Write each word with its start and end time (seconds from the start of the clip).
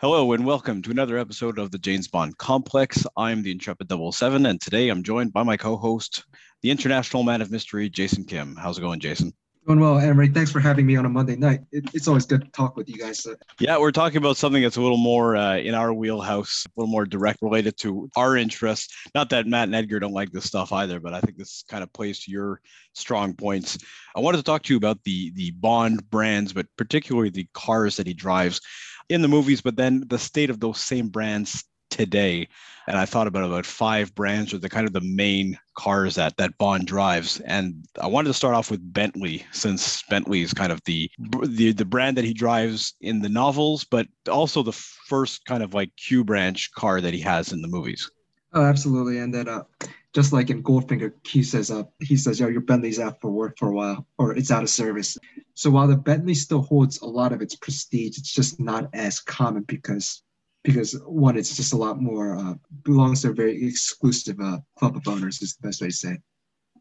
Hello 0.00 0.32
and 0.32 0.46
welcome 0.46 0.80
to 0.80 0.90
another 0.90 1.18
episode 1.18 1.58
of 1.58 1.70
the 1.70 1.78
James 1.78 2.08
Bond 2.08 2.38
Complex. 2.38 3.06
I'm 3.18 3.42
the 3.42 3.50
Intrepid 3.50 3.92
007, 3.92 4.46
and 4.46 4.58
today 4.58 4.88
I'm 4.88 5.02
joined 5.02 5.30
by 5.30 5.42
my 5.42 5.58
co-host, 5.58 6.24
the 6.62 6.70
International 6.70 7.22
Man 7.22 7.42
of 7.42 7.50
Mystery, 7.50 7.90
Jason 7.90 8.24
Kim. 8.24 8.56
How's 8.56 8.78
it 8.78 8.80
going, 8.80 8.98
Jason? 8.98 9.34
Doing 9.66 9.78
well, 9.78 9.98
Emery. 9.98 10.28
Thanks 10.28 10.50
for 10.50 10.58
having 10.58 10.86
me 10.86 10.96
on 10.96 11.04
a 11.04 11.08
Monday 11.10 11.36
night. 11.36 11.60
It, 11.70 11.84
it's 11.92 12.08
always 12.08 12.24
good 12.24 12.40
to 12.40 12.50
talk 12.52 12.78
with 12.78 12.88
you 12.88 12.96
guys. 12.96 13.26
Yeah, 13.58 13.76
we're 13.76 13.90
talking 13.90 14.16
about 14.16 14.38
something 14.38 14.62
that's 14.62 14.78
a 14.78 14.80
little 14.80 14.96
more 14.96 15.36
uh, 15.36 15.58
in 15.58 15.74
our 15.74 15.92
wheelhouse, 15.92 16.64
a 16.64 16.80
little 16.80 16.90
more 16.90 17.04
direct 17.04 17.42
related 17.42 17.76
to 17.80 18.08
our 18.16 18.38
interests. 18.38 18.96
Not 19.14 19.28
that 19.28 19.46
Matt 19.46 19.64
and 19.64 19.74
Edgar 19.74 20.00
don't 20.00 20.14
like 20.14 20.32
this 20.32 20.46
stuff 20.46 20.72
either, 20.72 20.98
but 20.98 21.12
I 21.12 21.20
think 21.20 21.36
this 21.36 21.62
kind 21.68 21.82
of 21.82 21.92
plays 21.92 22.24
to 22.24 22.30
your 22.30 22.62
strong 22.94 23.34
points. 23.34 23.76
I 24.16 24.20
wanted 24.20 24.38
to 24.38 24.44
talk 24.44 24.62
to 24.62 24.72
you 24.72 24.78
about 24.78 25.04
the 25.04 25.30
the 25.32 25.50
Bond 25.50 26.08
brands, 26.08 26.54
but 26.54 26.66
particularly 26.78 27.28
the 27.28 27.46
cars 27.52 27.98
that 27.98 28.06
he 28.06 28.14
drives 28.14 28.62
in 29.10 29.22
the 29.22 29.28
movies, 29.28 29.60
but 29.60 29.76
then 29.76 30.04
the 30.06 30.18
state 30.18 30.48
of 30.48 30.60
those 30.60 30.80
same 30.80 31.08
brands 31.08 31.64
today. 31.90 32.48
And 32.86 32.96
I 32.96 33.04
thought 33.04 33.26
about 33.26 33.44
about 33.44 33.66
five 33.66 34.14
brands 34.14 34.54
or 34.54 34.58
the 34.58 34.68
kind 34.68 34.86
of 34.86 34.92
the 34.92 35.00
main 35.00 35.58
cars 35.76 36.14
that 36.14 36.36
that 36.38 36.56
Bond 36.56 36.86
drives. 36.86 37.40
And 37.40 37.84
I 38.00 38.06
wanted 38.06 38.28
to 38.28 38.34
start 38.34 38.54
off 38.54 38.70
with 38.70 38.92
Bentley, 38.92 39.44
since 39.52 40.02
Bentley 40.08 40.40
is 40.42 40.54
kind 40.54 40.72
of 40.72 40.80
the 40.86 41.10
the 41.42 41.72
the 41.72 41.84
brand 41.84 42.16
that 42.16 42.24
he 42.24 42.32
drives 42.32 42.94
in 43.00 43.20
the 43.20 43.28
novels, 43.28 43.84
but 43.84 44.06
also 44.30 44.62
the 44.62 44.72
first 44.72 45.44
kind 45.44 45.62
of 45.62 45.74
like 45.74 45.94
Q 45.96 46.24
branch 46.24 46.72
car 46.72 47.00
that 47.00 47.14
he 47.14 47.20
has 47.20 47.52
in 47.52 47.60
the 47.60 47.68
movies. 47.68 48.10
Oh, 48.52 48.64
absolutely. 48.64 49.18
And 49.18 49.34
then 49.34 49.48
uh 49.48 49.64
just 50.12 50.32
like 50.32 50.50
in 50.50 50.62
Goldfinger, 50.62 51.12
he 51.24 51.42
says, 51.42 51.70
uh, 51.70 51.84
he 52.00 52.16
says, 52.16 52.40
yo, 52.40 52.48
your 52.48 52.62
Bentley's 52.62 52.98
out 52.98 53.20
for 53.20 53.30
work 53.30 53.56
for 53.58 53.68
a 53.68 53.74
while, 53.74 54.06
or 54.18 54.36
it's 54.36 54.50
out 54.50 54.62
of 54.62 54.70
service. 54.70 55.16
So 55.54 55.70
while 55.70 55.86
the 55.86 55.96
Bentley 55.96 56.34
still 56.34 56.62
holds 56.62 57.00
a 57.00 57.06
lot 57.06 57.32
of 57.32 57.42
its 57.42 57.54
prestige, 57.54 58.18
it's 58.18 58.34
just 58.34 58.58
not 58.58 58.88
as 58.92 59.20
common 59.20 59.62
because, 59.62 60.22
because 60.64 61.00
one, 61.06 61.36
it's 61.36 61.54
just 61.54 61.72
a 61.72 61.76
lot 61.76 62.00
more 62.00 62.36
uh, 62.36 62.54
belongs 62.82 63.22
to 63.22 63.30
a 63.30 63.34
very 63.34 63.64
exclusive 63.64 64.38
uh, 64.40 64.58
club 64.76 64.96
of 64.96 65.06
owners. 65.06 65.40
Is 65.42 65.56
the 65.56 65.68
best 65.68 65.80
way 65.80 65.88
to 65.88 65.94
say. 65.94 66.12
It. 66.12 66.22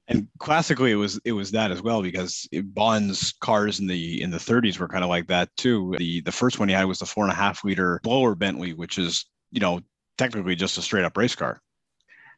And 0.08 0.28
classically, 0.40 0.92
it 0.92 0.96
was 0.96 1.20
it 1.24 1.34
was 1.34 1.52
that 1.52 1.70
as 1.70 1.84
well 1.84 2.02
because 2.02 2.50
it, 2.52 2.74
Bond's 2.74 3.32
cars 3.42 3.80
in 3.80 3.86
the 3.86 4.24
in 4.24 4.32
the 4.32 4.38
30s 4.38 4.80
were 4.80 4.88
kind 4.88 5.04
of 5.04 5.10
like 5.10 5.28
that 5.28 5.56
too. 5.56 5.94
The 6.00 6.22
the 6.22 6.32
first 6.32 6.58
one 6.58 6.68
he 6.68 6.74
had 6.74 6.86
was 6.86 6.98
the 6.98 7.06
four 7.06 7.26
and 7.26 7.32
a 7.32 7.36
half 7.36 7.64
liter 7.64 8.00
blower 8.02 8.34
Bentley, 8.34 8.74
which 8.74 8.98
is 8.98 9.26
you 9.52 9.60
know 9.60 9.82
technically 10.18 10.56
just 10.56 10.80
a 10.80 10.82
straight 10.82 11.06
up 11.06 11.16
race 11.16 11.36
car 11.36 11.62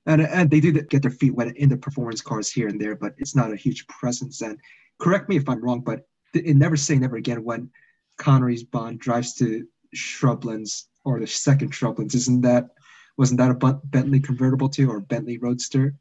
and 0.06 0.22
and 0.22 0.50
they 0.50 0.60
did 0.60 0.90
get 0.90 1.02
their 1.02 1.12
feet 1.12 1.36
wet 1.36 1.56
in 1.58 1.70
the 1.70 1.78
performance 1.78 2.22
cars 2.22 2.52
here 2.52 2.68
and 2.68 2.80
there, 2.80 2.96
but 2.96 3.14
it's 3.18 3.36
not 3.36 3.52
a 3.52 3.56
huge 3.56 3.88
presence. 3.88 4.42
And 4.42 4.58
correct 5.00 5.30
me 5.30 5.38
if 5.38 5.48
I'm 5.48 5.64
wrong, 5.64 5.82
but 5.82 6.08
it 6.34 6.56
never 6.56 6.78
say 6.78 6.98
never 6.98 7.18
again 7.18 7.44
when 7.44 7.70
Connery's 8.18 8.64
Bond 8.64 9.00
drives 9.00 9.34
to 9.36 9.68
Shrublands 9.96 10.86
or 11.04 11.20
the 11.20 11.28
second 11.28 11.72
Shrublands. 11.72 12.16
Isn't 12.16 12.42
that 12.42 12.70
wasn't 13.18 13.40
that 13.40 13.52
a 13.52 13.80
Bentley 13.86 14.20
convertible 14.20 14.70
too 14.70 14.90
or 14.90 15.00
Bentley 15.00 15.38
Roadster? 15.38 15.96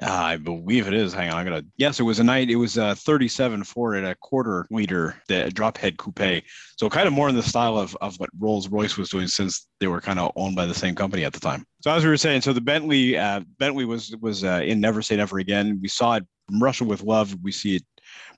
Uh, 0.00 0.06
I 0.08 0.36
believe 0.36 0.86
it 0.86 0.94
is. 0.94 1.12
Hang 1.12 1.30
on, 1.30 1.38
I'm 1.38 1.44
gonna. 1.44 1.64
Yes, 1.76 1.98
it 1.98 2.04
was 2.04 2.20
a 2.20 2.24
night. 2.24 2.48
It 2.48 2.56
was 2.56 2.76
a 2.76 2.94
37 2.94 3.64
Ford 3.64 3.96
at 3.96 4.08
a 4.08 4.14
quarter 4.14 4.66
liter, 4.70 5.20
the 5.26 5.50
drop 5.50 5.76
head 5.76 5.98
coupe. 5.98 6.44
So 6.76 6.88
kind 6.88 7.08
of 7.08 7.12
more 7.12 7.28
in 7.28 7.34
the 7.34 7.42
style 7.42 7.76
of 7.76 7.96
of 8.00 8.18
what 8.20 8.30
Rolls 8.38 8.68
Royce 8.68 8.96
was 8.96 9.08
doing, 9.08 9.26
since 9.26 9.66
they 9.80 9.88
were 9.88 10.00
kind 10.00 10.20
of 10.20 10.30
owned 10.36 10.54
by 10.54 10.66
the 10.66 10.74
same 10.74 10.94
company 10.94 11.24
at 11.24 11.32
the 11.32 11.40
time. 11.40 11.66
So 11.80 11.90
as 11.90 12.04
we 12.04 12.10
were 12.10 12.16
saying, 12.16 12.42
so 12.42 12.52
the 12.52 12.60
Bentley, 12.60 13.18
uh, 13.18 13.40
Bentley 13.58 13.84
was 13.84 14.14
was 14.20 14.44
uh, 14.44 14.60
in 14.64 14.80
Never 14.80 15.02
Say 15.02 15.16
Never 15.16 15.40
Again. 15.40 15.80
We 15.82 15.88
saw 15.88 16.14
it 16.14 16.24
from 16.46 16.62
Russia 16.62 16.84
with 16.84 17.02
Love. 17.02 17.36
We 17.42 17.50
see 17.50 17.76
it 17.76 17.84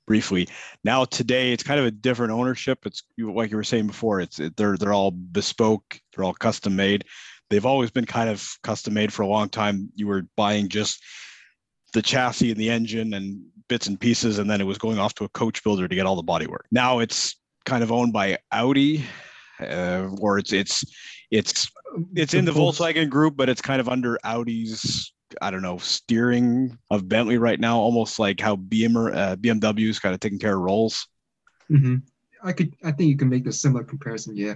briefly. 0.06 0.48
Now 0.84 1.04
today, 1.04 1.52
it's 1.52 1.62
kind 1.62 1.78
of 1.78 1.84
a 1.84 1.90
different 1.90 2.32
ownership. 2.32 2.78
It's 2.86 3.02
like 3.18 3.50
you 3.50 3.58
were 3.58 3.64
saying 3.64 3.88
before. 3.88 4.20
It's 4.20 4.40
they're 4.56 4.78
they're 4.78 4.94
all 4.94 5.10
bespoke. 5.10 6.00
They're 6.14 6.24
all 6.24 6.32
custom 6.32 6.76
made. 6.76 7.04
They've 7.50 7.66
always 7.66 7.90
been 7.90 8.06
kind 8.06 8.30
of 8.30 8.48
custom 8.62 8.94
made 8.94 9.12
for 9.12 9.20
a 9.20 9.26
long 9.26 9.50
time. 9.50 9.90
You 9.94 10.06
were 10.06 10.22
buying 10.34 10.68
just 10.68 11.02
the 11.92 12.02
chassis 12.02 12.50
and 12.50 12.60
the 12.60 12.70
engine 12.70 13.14
and 13.14 13.42
bits 13.68 13.86
and 13.86 13.98
pieces, 13.98 14.38
and 14.38 14.50
then 14.50 14.60
it 14.60 14.64
was 14.64 14.78
going 14.78 14.98
off 14.98 15.14
to 15.14 15.24
a 15.24 15.28
coach 15.30 15.62
builder 15.62 15.88
to 15.88 15.94
get 15.94 16.06
all 16.06 16.16
the 16.16 16.22
bodywork. 16.22 16.64
Now 16.70 16.98
it's 16.98 17.36
kind 17.64 17.82
of 17.82 17.92
owned 17.92 18.12
by 18.12 18.38
Audi, 18.50 19.04
uh, 19.60 20.08
or 20.18 20.38
it's 20.38 20.52
it's 20.52 20.84
it's 21.30 21.70
it's 22.14 22.34
in 22.34 22.44
the 22.44 22.52
Volkswagen 22.52 23.08
group, 23.08 23.36
but 23.36 23.48
it's 23.48 23.62
kind 23.62 23.80
of 23.80 23.88
under 23.88 24.18
Audi's 24.24 25.12
I 25.40 25.50
don't 25.50 25.62
know 25.62 25.78
steering 25.78 26.76
of 26.90 27.08
Bentley 27.08 27.38
right 27.38 27.58
now, 27.58 27.78
almost 27.78 28.18
like 28.18 28.40
how 28.40 28.56
BMW 28.56 29.14
uh, 29.14 29.36
BMW 29.36 29.88
is 29.88 29.98
kind 29.98 30.14
of 30.14 30.20
taking 30.20 30.38
care 30.38 30.56
of 30.56 30.62
Rolls. 30.62 31.06
Mm-hmm. 31.70 31.96
I 32.42 32.52
could 32.52 32.74
I 32.84 32.92
think 32.92 33.08
you 33.08 33.16
can 33.16 33.28
make 33.28 33.46
a 33.46 33.52
similar 33.52 33.84
comparison. 33.84 34.36
Yeah. 34.36 34.54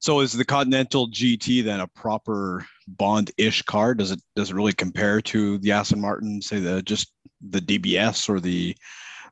So 0.00 0.20
is 0.20 0.32
the 0.32 0.44
Continental 0.44 1.08
GT 1.08 1.62
then 1.64 1.80
a 1.80 1.86
proper 1.86 2.66
Bond-ish 2.86 3.62
car? 3.62 3.94
Does 3.94 4.10
it 4.10 4.20
does 4.36 4.50
it 4.50 4.54
really 4.54 4.72
compare 4.72 5.20
to 5.22 5.58
the 5.58 5.72
Aston 5.72 6.00
Martin, 6.00 6.42
say 6.42 6.60
the 6.60 6.82
just 6.82 7.12
the 7.40 7.60
DBS 7.60 8.28
or 8.28 8.40
the 8.40 8.76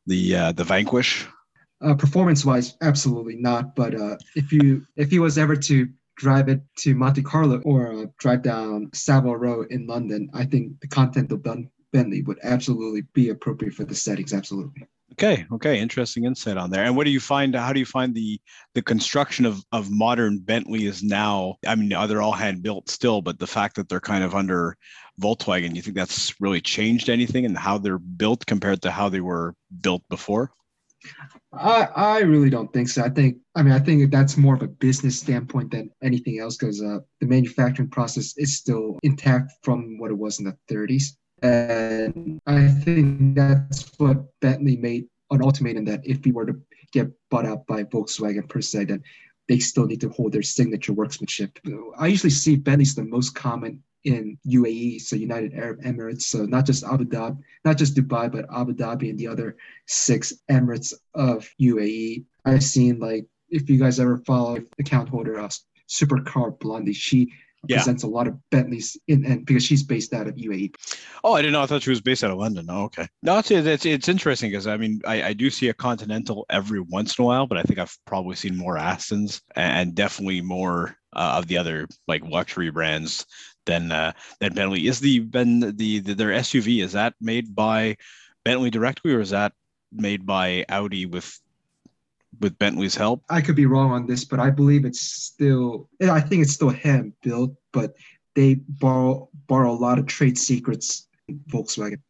the 0.06 0.37
uh, 0.37 0.53
the 0.53 0.65
Vanquish? 0.65 1.27
Uh, 1.83 1.94
performance-wise, 1.94 2.77
absolutely 2.83 3.37
not. 3.37 3.75
But 3.75 3.94
uh, 3.94 4.16
if 4.37 4.53
you 4.53 4.87
if 4.97 5.11
he 5.11 5.19
was 5.19 5.38
ever 5.38 5.56
to 5.56 5.88
drive 6.16 6.49
it 6.49 6.61
to 6.77 6.94
Monte 6.94 7.22
Carlo 7.22 7.61
or 7.65 7.93
uh, 7.93 8.06
drive 8.19 8.43
down 8.43 8.91
Savile 8.93 9.37
Row 9.37 9.62
in 9.71 9.87
London, 9.87 10.28
I 10.34 10.44
think 10.44 10.81
the 10.81 10.88
content 10.88 11.32
of 11.32 11.43
Continental 11.43 11.72
Bentley 11.93 12.22
would 12.22 12.38
absolutely 12.43 13.03
be 13.15 13.31
appropriate 13.31 13.75
for 13.75 13.84
the 13.84 13.94
settings. 13.94 14.32
Absolutely. 14.32 14.87
Okay, 15.12 15.44
okay, 15.53 15.78
interesting 15.81 16.25
insight 16.25 16.56
on 16.56 16.71
there. 16.71 16.84
And 16.84 16.97
what 16.97 17.04
do 17.04 17.10
you 17.10 17.21
find? 17.21 17.54
How 17.54 17.72
do 17.72 17.81
you 17.81 17.87
find 17.87 18.15
the 18.15 18.41
the 18.75 18.82
construction 18.82 19.44
of 19.44 19.62
of 19.72 19.91
modern 19.91 20.38
Bentley 20.38 20.87
is 20.87 21.03
now? 21.03 21.56
I 21.66 21.75
mean, 21.75 21.88
they're 21.88 22.22
all 22.22 22.32
hand 22.32 22.62
built 22.62 22.88
still, 22.88 23.20
but 23.20 23.38
the 23.38 23.47
fact 23.47 23.76
that 23.76 23.88
they're 23.88 24.00
kind 24.00 24.22
of 24.22 24.34
under 24.34 24.76
Volkswagen, 25.20 25.75
you 25.75 25.82
think 25.82 25.97
that's 25.97 26.41
really 26.41 26.60
changed 26.60 27.09
anything 27.09 27.44
in 27.44 27.54
how 27.54 27.78
they're 27.78 27.99
built 27.99 28.47
compared 28.47 28.82
to 28.82 28.91
how 28.91 29.09
they 29.09 29.20
were 29.20 29.54
built 29.81 30.03
before? 30.09 30.53
I 31.53 31.88
I 31.97 32.19
really 32.20 32.50
don't 32.50 32.72
think 32.72 32.88
so. 32.88 33.03
I 33.03 33.09
think 33.09 33.38
I 33.54 33.62
mean 33.62 33.72
I 33.72 33.78
think 33.78 34.10
that's 34.10 34.37
more 34.37 34.54
of 34.54 34.62
a 34.62 34.69
business 34.69 35.19
standpoint 35.19 35.72
than 35.72 35.91
anything 36.03 36.38
else 36.38 36.56
because 36.56 36.82
uh, 36.82 36.99
the 37.20 37.26
manufacturing 37.26 37.88
process 37.88 38.34
is 38.37 38.56
still 38.56 38.99
intact 39.03 39.53
from 39.62 39.99
what 39.99 40.10
it 40.10 40.19
was 40.19 40.38
in 40.38 40.44
the 40.44 40.56
30s. 40.70 41.16
And 41.43 42.41
I 42.47 42.69
think 42.69 43.34
that's 43.34 43.91
what 43.99 44.19
Bentley 44.41 44.77
made 44.77 45.06
an 45.31 45.43
ultimatum 45.43 45.84
that 45.87 46.01
if 46.05 46.25
we 46.25 46.33
were 46.33 46.47
to 46.47 46.61
get 46.93 47.11
bought 47.31 47.47
out 47.47 47.67
by 47.67 47.84
Volkswagen 47.84 48.49
per 48.49 48.61
se, 48.61 48.84
then 48.84 49.03
they 49.49 49.59
still 49.59 49.87
need 49.87 50.00
to 50.00 50.09
hold 50.11 50.33
their 50.33 50.43
signature 50.43 50.93
workmanship. 50.93 51.59
I 51.99 52.09
usually 52.09 52.31
see 52.31 52.56
Bentley's 52.56 52.95
the 52.95 53.05
most 53.05 53.34
common 53.34 53.83
in 54.05 54.39
UAE, 54.47 55.00
so 55.00 55.17
United 55.17 55.55
Arab 55.55 55.83
Emirates, 55.83 56.23
so 56.23 56.45
not 56.47 56.67
just 56.67 56.84
Abu 56.84 57.05
Dhabi, 57.05 57.39
not 57.65 57.77
just 57.77 57.95
Dubai, 57.95 58.31
but 58.31 58.47
Abu 58.55 58.75
Dhabi 58.75 59.11
and 59.11 59.19
the 59.19 59.27
other 59.27 59.56
six 59.87 60.33
Emirates 60.50 60.95
of 61.15 61.49
UAE. 61.61 62.25
I've 62.45 62.65
seen 62.65 62.99
like 62.99 63.27
if 63.50 63.69
you 63.69 63.79
guys 63.79 64.00
ever 64.00 64.19
follow 64.19 64.59
account 64.79 65.09
holder 65.09 65.39
uh, 65.39 65.50
Supercar 65.89 66.59
Blondie, 66.59 66.93
she 66.93 67.33
yeah. 67.66 67.76
presents 67.76 68.03
a 68.03 68.06
lot 68.06 68.26
of 68.26 68.38
Bentleys 68.50 68.97
in 69.09 69.25
and 69.25 69.44
because 69.44 69.65
she's 69.65 69.82
based 69.82 70.15
out 70.15 70.26
of 70.26 70.37
UAE. 70.37 70.75
Oh, 71.22 71.34
I 71.34 71.43
didn't 71.43 71.53
know. 71.53 71.62
I 71.62 71.66
thought 71.66 71.82
she 71.82 71.91
was 71.91 72.00
based 72.00 72.25
out 72.25 72.31
of 72.31 72.38
London. 72.38 72.66
Oh, 72.69 72.84
okay. 72.84 73.06
No, 73.22 73.38
it's 73.38 73.50
it's, 73.50 73.84
it's 73.84 74.09
interesting 74.09 74.50
because 74.50 74.66
I 74.66 74.76
mean 74.76 75.00
I, 75.06 75.22
I 75.25 75.32
do 75.32 75.50
see 75.50 75.69
a 75.69 75.75
Continental 75.75 76.47
every 76.49 76.81
once 76.81 77.19
in 77.19 77.22
a 77.22 77.26
while, 77.26 77.47
but 77.47 77.59
I 77.59 77.62
think 77.62 77.78
I've 77.78 77.97
probably 78.06 78.37
seen 78.37 78.56
more 78.56 78.76
Astons 78.76 79.41
and 79.56 79.94
definitely 79.94 80.41
more 80.41 80.97
uh, 81.12 81.34
of 81.38 81.47
the 81.47 81.59
other 81.59 81.88
like 82.09 82.25
luxury 82.25 82.70
brands 82.70 83.26
than 83.66 83.93
uh, 83.93 84.12
than 84.41 84.54
Bentley. 84.54 84.87
Is 84.87 85.00
the 85.00 85.20
Ben 85.20 85.60
the, 85.60 86.00
the 86.00 86.15
their 86.15 86.31
SUV 86.31 86.82
is 86.82 86.93
that 86.93 87.15
made 87.20 87.54
by 87.54 87.97
Bentley 88.44 88.70
directly 88.70 89.12
or 89.12 89.20
is 89.20 89.31
that 89.31 89.53
made 89.93 90.25
by 90.25 90.65
Audi 90.69 91.06
with 91.06 91.38
with 92.39 92.59
Bentley's 92.59 92.95
help. 92.95 93.23
I 93.29 93.41
could 93.41 93.57
be 93.57 93.67
wrong 93.67 93.91
on 93.91 94.07
this, 94.07 94.25
but 94.25 94.39
I 94.39 94.51
believe 94.51 94.85
it's 94.85 95.01
still. 95.01 95.89
I 96.01 96.21
think 96.21 96.43
it's 96.43 96.53
still 96.53 96.71
hand 96.71 97.12
built, 97.23 97.55
but 97.73 97.94
they 98.35 98.55
borrow 98.55 99.29
borrow 99.47 99.73
a 99.73 99.75
lot 99.75 99.99
of 99.99 100.06
trade 100.06 100.38
secrets. 100.38 101.09
Volkswagen. 101.53 102.00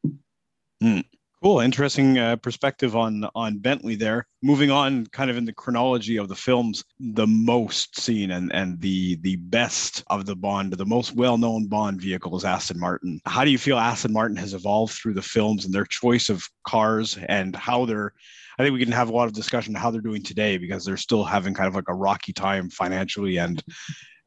Mm. 0.83 1.05
Cool, 1.43 1.61
interesting 1.61 2.19
uh, 2.19 2.37
perspective 2.37 2.95
on 2.95 3.27
on 3.35 3.59
Bentley 3.59 3.95
there. 3.95 4.27
Moving 4.43 4.71
on, 4.71 5.07
kind 5.07 5.31
of 5.31 5.39
in 5.39 5.47
the 5.47 5.55
chronology 5.55 6.19
of 6.19 6.29
the 6.29 6.37
films, 6.37 6.85
the 6.99 7.27
most 7.27 7.99
seen 7.99 8.33
and 8.33 8.53
and 8.53 8.79
the 8.79 9.17
the 9.23 9.37
best 9.37 10.05
of 10.09 10.27
the 10.27 10.37
Bond, 10.37 10.75
the 10.75 10.85
most 10.85 11.15
well 11.15 11.39
known 11.39 11.67
Bond 11.67 11.99
vehicle 11.99 12.37
is 12.37 12.45
Aston 12.45 12.79
Martin. 12.79 13.23
How 13.25 13.45
do 13.45 13.51
you 13.51 13.57
feel 13.57 13.79
Aston 13.79 14.13
Martin 14.13 14.37
has 14.37 14.53
evolved 14.53 14.93
through 14.93 15.15
the 15.15 15.23
films 15.23 15.65
and 15.65 15.73
their 15.73 15.87
choice 15.87 16.29
of 16.29 16.47
cars 16.67 17.19
and 17.27 17.57
how 17.57 17.87
they're 17.87 18.13
I 18.59 18.63
think 18.63 18.73
we 18.75 18.85
can 18.85 18.93
have 18.93 19.09
a 19.09 19.13
lot 19.13 19.27
of 19.27 19.33
discussion 19.33 19.75
how 19.75 19.91
they're 19.91 20.01
doing 20.01 20.23
today 20.23 20.59
because 20.59 20.85
they're 20.85 20.97
still 20.97 21.25
having 21.25 21.55
kind 21.55 21.69
of 21.69 21.75
like 21.75 21.89
a 21.89 21.95
rocky 21.95 22.33
time 22.33 22.71
financially 22.71 23.39
and 23.39 23.63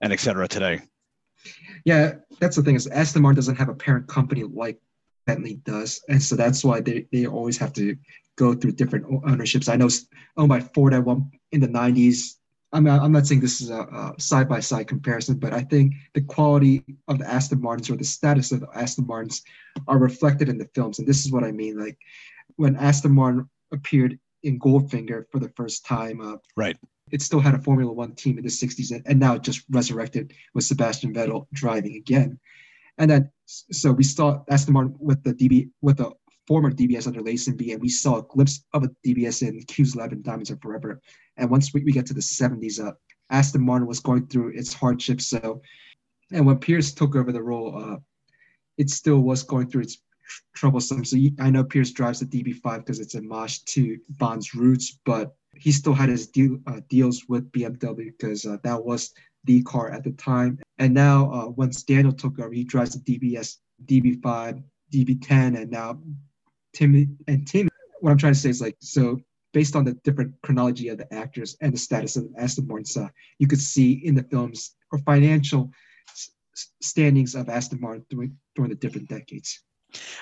and 0.02 0.12
et 0.12 0.20
cetera 0.20 0.48
today. 0.48 0.82
Yeah, 1.86 2.14
that's 2.40 2.56
the 2.56 2.64
thing 2.64 2.76
is 2.76 2.88
Aston 2.88 3.22
Martin 3.22 3.36
doesn't 3.36 3.56
have 3.56 3.70
a 3.70 3.76
parent 3.76 4.08
company 4.08 4.44
like 4.44 4.80
Bentley 5.26 5.56
does, 5.66 6.02
and 6.10 6.22
so 6.22 6.36
that's 6.36 6.64
why 6.64 6.82
they, 6.82 7.08
they 7.12 7.26
always 7.26 7.58
have 7.58 7.74
to 7.74 7.96
go 8.36 8.54
through 8.54 8.74
different 8.74 9.06
ownerships. 9.26 9.70
I 9.70 9.76
know 9.76 9.90
owned 10.38 10.50
by 10.50 10.60
Ford 10.60 10.94
at 10.94 11.04
one 11.04 11.32
in 11.52 11.62
the 11.62 11.68
'90s. 11.68 12.36
I'm 12.72 12.86
not, 12.86 13.02
I'm 13.04 13.12
not 13.12 13.28
saying 13.28 13.42
this 13.42 13.62
is 13.62 13.70
a 13.70 14.14
side 14.18 14.50
by 14.50 14.60
side 14.60 14.88
comparison, 14.88 15.38
but 15.38 15.54
I 15.54 15.62
think 15.62 15.94
the 16.16 16.22
quality 16.22 16.84
of 17.08 17.20
the 17.20 17.30
Aston 17.30 17.62
Martins 17.62 17.90
or 17.92 17.96
the 17.96 18.04
status 18.04 18.52
of 18.52 18.62
the 18.62 18.68
Aston 18.74 19.06
Martins 19.06 19.44
are 19.88 20.00
reflected 20.00 20.50
in 20.50 20.58
the 20.58 20.68
films. 20.74 20.98
And 20.98 21.08
this 21.08 21.24
is 21.24 21.32
what 21.32 21.44
I 21.44 21.52
mean. 21.52 21.80
Like 21.80 22.00
when 22.56 22.76
Aston 22.76 23.12
Martin 23.12 23.48
appeared 23.74 24.20
in 24.44 24.60
Goldfinger 24.60 25.26
for 25.32 25.40
the 25.40 25.50
first 25.50 25.86
time, 25.86 26.22
uh, 26.22 26.38
right? 26.56 26.78
It 27.12 27.22
still 27.22 27.40
had 27.40 27.54
a 27.54 27.62
Formula 27.62 27.92
One 27.92 28.16
team 28.16 28.38
in 28.38 28.44
the 28.44 28.50
60s, 28.50 28.92
and 29.06 29.20
now 29.20 29.36
it 29.36 29.42
just 29.42 29.64
resurrected 29.70 30.34
with 30.54 30.64
Sebastian 30.64 31.14
Vettel 31.14 31.48
driving 31.54 31.96
again. 31.96 32.40
And 32.98 33.10
then, 33.10 33.32
so 33.46 33.92
we 33.92 34.04
saw 34.04 34.44
Aston 34.50 34.74
Martin 34.74 34.96
with 35.00 35.24
the 35.24 35.34
DB 35.34 35.70
with 35.82 35.98
the 35.98 36.12
former 36.48 36.72
DBS 36.72 37.08
under 37.08 37.22
Lazenby, 37.22 37.74
and 37.74 37.82
we 37.82 37.90
saw 37.90 38.18
a 38.18 38.24
glimpse 38.24 38.64
of 38.74 38.84
a 38.84 38.90
DBS 39.06 39.48
in 39.48 39.60
Q11 39.62 40.24
Diamonds 40.24 40.52
Are 40.52 40.58
Forever. 40.58 41.02
And 41.38 41.50
once 41.50 41.74
we, 41.74 41.84
we 41.84 41.92
get 41.92 42.06
to 42.08 42.14
the 42.14 42.20
70s, 42.20 42.86
uh, 42.86 42.92
Aston 43.30 43.66
Martin 43.66 43.88
was 43.88 44.00
going 44.00 44.28
through 44.28 44.50
its 44.50 44.74
hardships. 44.74 45.28
So, 45.28 45.62
and 46.32 46.46
when 46.46 46.60
Pierce 46.60 46.94
took 46.94 47.16
over 47.16 47.32
the 47.32 47.42
role, 47.42 47.78
uh, 47.78 47.98
it 48.78 48.90
still 48.90 49.20
was 49.20 49.44
going 49.44 49.70
through 49.70 49.84
its 49.84 49.98
troublesome. 50.56 51.06
So 51.06 51.18
I 51.40 51.50
know 51.50 51.64
Pierce 51.64 51.92
drives 51.92 52.20
the 52.20 52.26
DB5 52.26 52.80
because 52.80 53.00
it's 53.00 53.16
a 53.16 53.20
homage 53.20 53.64
to 53.66 53.98
Bond's 54.10 54.54
roots, 54.56 55.00
but 55.06 55.36
he 55.56 55.72
still 55.72 55.94
had 55.94 56.10
his 56.10 56.28
deal, 56.28 56.60
uh, 56.68 56.82
deals 56.90 57.24
with 57.28 57.52
BMW 57.52 58.12
because 58.18 58.46
uh, 58.46 58.58
that 58.64 58.84
was 58.84 59.14
the 59.46 59.62
car 59.64 59.92
at 59.92 60.04
the 60.04 60.12
time. 60.12 60.60
And 60.80 60.94
now, 60.94 61.32
uh, 61.32 61.50
once 61.50 61.84
Daniel 61.84 62.14
took 62.14 62.40
over, 62.40 62.52
he 62.52 62.64
drives 62.64 63.00
the 63.00 63.20
DBS, 63.20 63.58
DB5, 63.86 64.64
DB10, 64.92 65.62
and 65.62 65.72
now 65.72 66.00
Tim 66.74 67.18
and 67.28 67.48
Tim. 67.48 67.70
What 68.00 68.12
I'm 68.12 68.18
trying 68.18 68.34
to 68.34 68.40
say 68.40 68.50
is 68.50 68.62
like 68.62 68.76
so 68.80 69.20
based 69.54 69.76
on 69.76 69.86
the 69.86 69.94
different 70.04 70.34
chronology 70.42 70.90
of 70.90 70.98
the 70.98 71.14
actors 71.14 71.56
and 71.62 71.74
the 71.74 71.78
status 71.78 72.16
of 72.16 72.28
Aston 72.38 72.68
Martin, 72.68 73.04
uh, 73.04 73.08
you 73.38 73.48
could 73.48 73.62
see 73.62 73.94
in 74.04 74.16
the 74.16 74.24
films 74.24 74.76
or 74.92 75.00
financial 75.00 75.72
standings 76.82 77.36
of 77.36 77.50
Aston 77.50 77.80
Martin 77.80 78.06
during, 78.10 78.38
during 78.56 78.70
the 78.70 78.76
different 78.76 79.08
decades. 79.08 79.64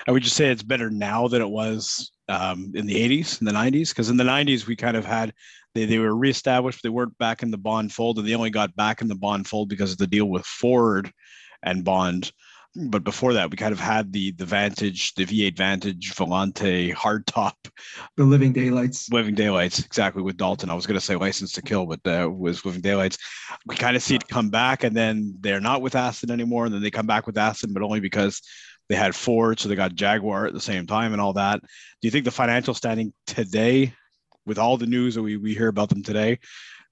I 0.06 0.12
would 0.12 0.22
just 0.22 0.36
say 0.36 0.48
it's 0.48 0.62
better 0.62 0.90
now 0.90 1.28
than 1.28 1.42
it 1.42 1.48
was 1.48 2.12
um, 2.28 2.72
in 2.74 2.86
the 2.86 2.96
80s 2.96 3.40
and 3.40 3.48
the 3.48 3.52
90s, 3.52 3.90
because 3.90 4.10
in 4.10 4.16
the 4.16 4.24
90s 4.24 4.66
we 4.66 4.76
kind 4.76 4.96
of 4.96 5.04
had 5.04 5.32
they, 5.74 5.86
they 5.86 5.98
were 5.98 6.14
reestablished, 6.14 6.82
they 6.82 6.88
weren't 6.90 7.16
back 7.18 7.42
in 7.42 7.50
the 7.50 7.58
Bond 7.58 7.92
fold, 7.92 8.18
and 8.18 8.28
they 8.28 8.34
only 8.34 8.50
got 8.50 8.76
back 8.76 9.00
in 9.00 9.08
the 9.08 9.14
Bond 9.14 9.46
fold 9.46 9.68
because 9.68 9.92
of 9.92 9.98
the 9.98 10.06
deal 10.06 10.26
with 10.26 10.44
Ford 10.44 11.10
and 11.62 11.84
Bond 11.84 12.30
but 12.74 13.04
before 13.04 13.34
that, 13.34 13.50
we 13.50 13.56
kind 13.56 13.72
of 13.72 13.80
had 13.80 14.12
the 14.12 14.32
the 14.32 14.46
Vantage, 14.46 15.14
the 15.14 15.26
V8 15.26 15.56
Vantage, 15.56 16.14
Volante, 16.14 16.94
hardtop, 16.94 17.52
the 18.16 18.24
Living 18.24 18.52
Daylights, 18.52 19.12
Living 19.12 19.34
Daylights, 19.34 19.80
exactly 19.80 20.22
with 20.22 20.38
Dalton. 20.38 20.70
I 20.70 20.74
was 20.74 20.86
going 20.86 20.98
to 20.98 21.04
say 21.04 21.14
License 21.16 21.52
to 21.52 21.62
Kill, 21.62 21.84
but 21.84 22.00
uh, 22.06 22.30
was 22.30 22.64
Living 22.64 22.80
Daylights. 22.80 23.18
We 23.66 23.76
kind 23.76 23.94
of 23.94 24.02
see 24.02 24.14
it 24.14 24.26
come 24.26 24.48
back, 24.48 24.84
and 24.84 24.96
then 24.96 25.36
they're 25.40 25.60
not 25.60 25.82
with 25.82 25.94
Aston 25.94 26.30
anymore, 26.30 26.64
and 26.64 26.74
then 26.74 26.82
they 26.82 26.90
come 26.90 27.06
back 27.06 27.26
with 27.26 27.36
Aston, 27.36 27.74
but 27.74 27.82
only 27.82 28.00
because 28.00 28.40
they 28.92 28.98
had 28.98 29.16
Ford, 29.16 29.58
so 29.58 29.70
they 29.70 29.74
got 29.74 29.94
Jaguar 29.94 30.46
at 30.46 30.52
the 30.52 30.60
same 30.60 30.86
time 30.86 31.12
and 31.12 31.20
all 31.20 31.32
that. 31.32 31.62
Do 31.62 31.68
you 32.02 32.10
think 32.10 32.26
the 32.26 32.30
financial 32.30 32.74
standing 32.74 33.14
today, 33.26 33.94
with 34.44 34.58
all 34.58 34.76
the 34.76 34.86
news 34.86 35.14
that 35.14 35.22
we, 35.22 35.38
we 35.38 35.54
hear 35.54 35.68
about 35.68 35.88
them 35.88 36.02
today, 36.02 36.38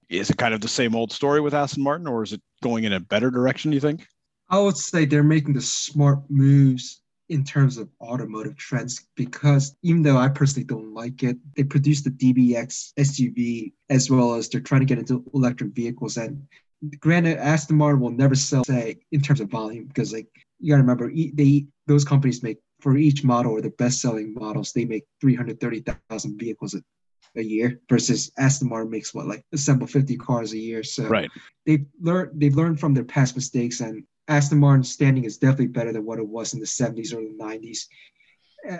is 0.09 0.31
it 0.31 0.37
kind 0.37 0.55
of 0.55 0.61
the 0.61 0.67
same 0.67 0.95
old 0.95 1.11
story 1.11 1.41
with 1.41 1.53
Aston 1.53 1.83
Martin, 1.83 2.07
or 2.07 2.23
is 2.23 2.33
it 2.33 2.41
going 2.63 2.85
in 2.85 2.93
a 2.93 2.99
better 2.99 3.29
direction? 3.29 3.69
Do 3.69 3.75
you 3.75 3.81
think? 3.81 4.07
I 4.49 4.57
would 4.57 4.77
say 4.77 5.05
they're 5.05 5.21
making 5.21 5.53
the 5.53 5.61
smart 5.61 6.21
moves 6.27 7.03
in 7.29 7.43
terms 7.43 7.77
of 7.77 7.87
automotive 8.01 8.57
trends 8.57 9.07
because 9.15 9.75
even 9.83 10.01
though 10.01 10.17
I 10.17 10.27
personally 10.27 10.65
don't 10.65 10.95
like 10.95 11.21
it, 11.21 11.37
they 11.55 11.63
produce 11.63 12.01
the 12.01 12.09
DBX 12.09 12.93
SUV 12.97 13.73
as 13.91 14.09
well 14.09 14.33
as 14.33 14.49
they're 14.49 14.59
trying 14.59 14.81
to 14.81 14.87
get 14.87 14.97
into 14.97 15.23
electric 15.35 15.73
vehicles. 15.73 16.17
And 16.17 16.47
granted, 16.99 17.37
Aston 17.37 17.77
Martin 17.77 18.01
will 18.01 18.09
never 18.09 18.33
sell, 18.33 18.63
say, 18.63 19.01
in 19.11 19.21
terms 19.21 19.39
of 19.39 19.51
volume 19.51 19.85
because 19.85 20.11
like 20.11 20.27
you 20.61 20.71
got 20.71 20.77
to 20.77 20.83
remember, 20.83 21.11
they 21.33 21.65
those 21.91 22.05
companies 22.05 22.41
make 22.41 22.57
for 22.79 22.97
each 22.97 23.23
model 23.23 23.51
or 23.51 23.61
the 23.61 23.69
best-selling 23.71 24.33
models, 24.33 24.71
they 24.73 24.85
make 24.85 25.05
330,000 25.19 26.39
vehicles 26.39 26.73
a, 26.73 26.81
a 27.35 27.43
year 27.43 27.79
versus 27.89 28.31
Aston 28.37 28.69
Martin 28.69 28.89
makes 28.89 29.13
what 29.13 29.27
like 29.27 29.45
assemble 29.53 29.87
50 29.87 30.17
cars 30.17 30.53
a 30.53 30.57
year. 30.57 30.83
So 30.83 31.07
right. 31.07 31.29
they've 31.65 31.85
learned 32.01 32.39
they've 32.39 32.55
learned 32.55 32.79
from 32.79 32.93
their 32.93 33.03
past 33.03 33.35
mistakes 33.35 33.81
and 33.81 34.03
Aston 34.27 34.59
Martin's 34.59 34.91
standing 34.91 35.25
is 35.25 35.37
definitely 35.37 35.67
better 35.67 35.91
than 35.91 36.05
what 36.05 36.19
it 36.19 36.27
was 36.27 36.53
in 36.53 36.59
the 36.59 36.65
70s 36.65 37.13
or 37.13 37.21
the 37.21 37.37
90s. 37.39 37.79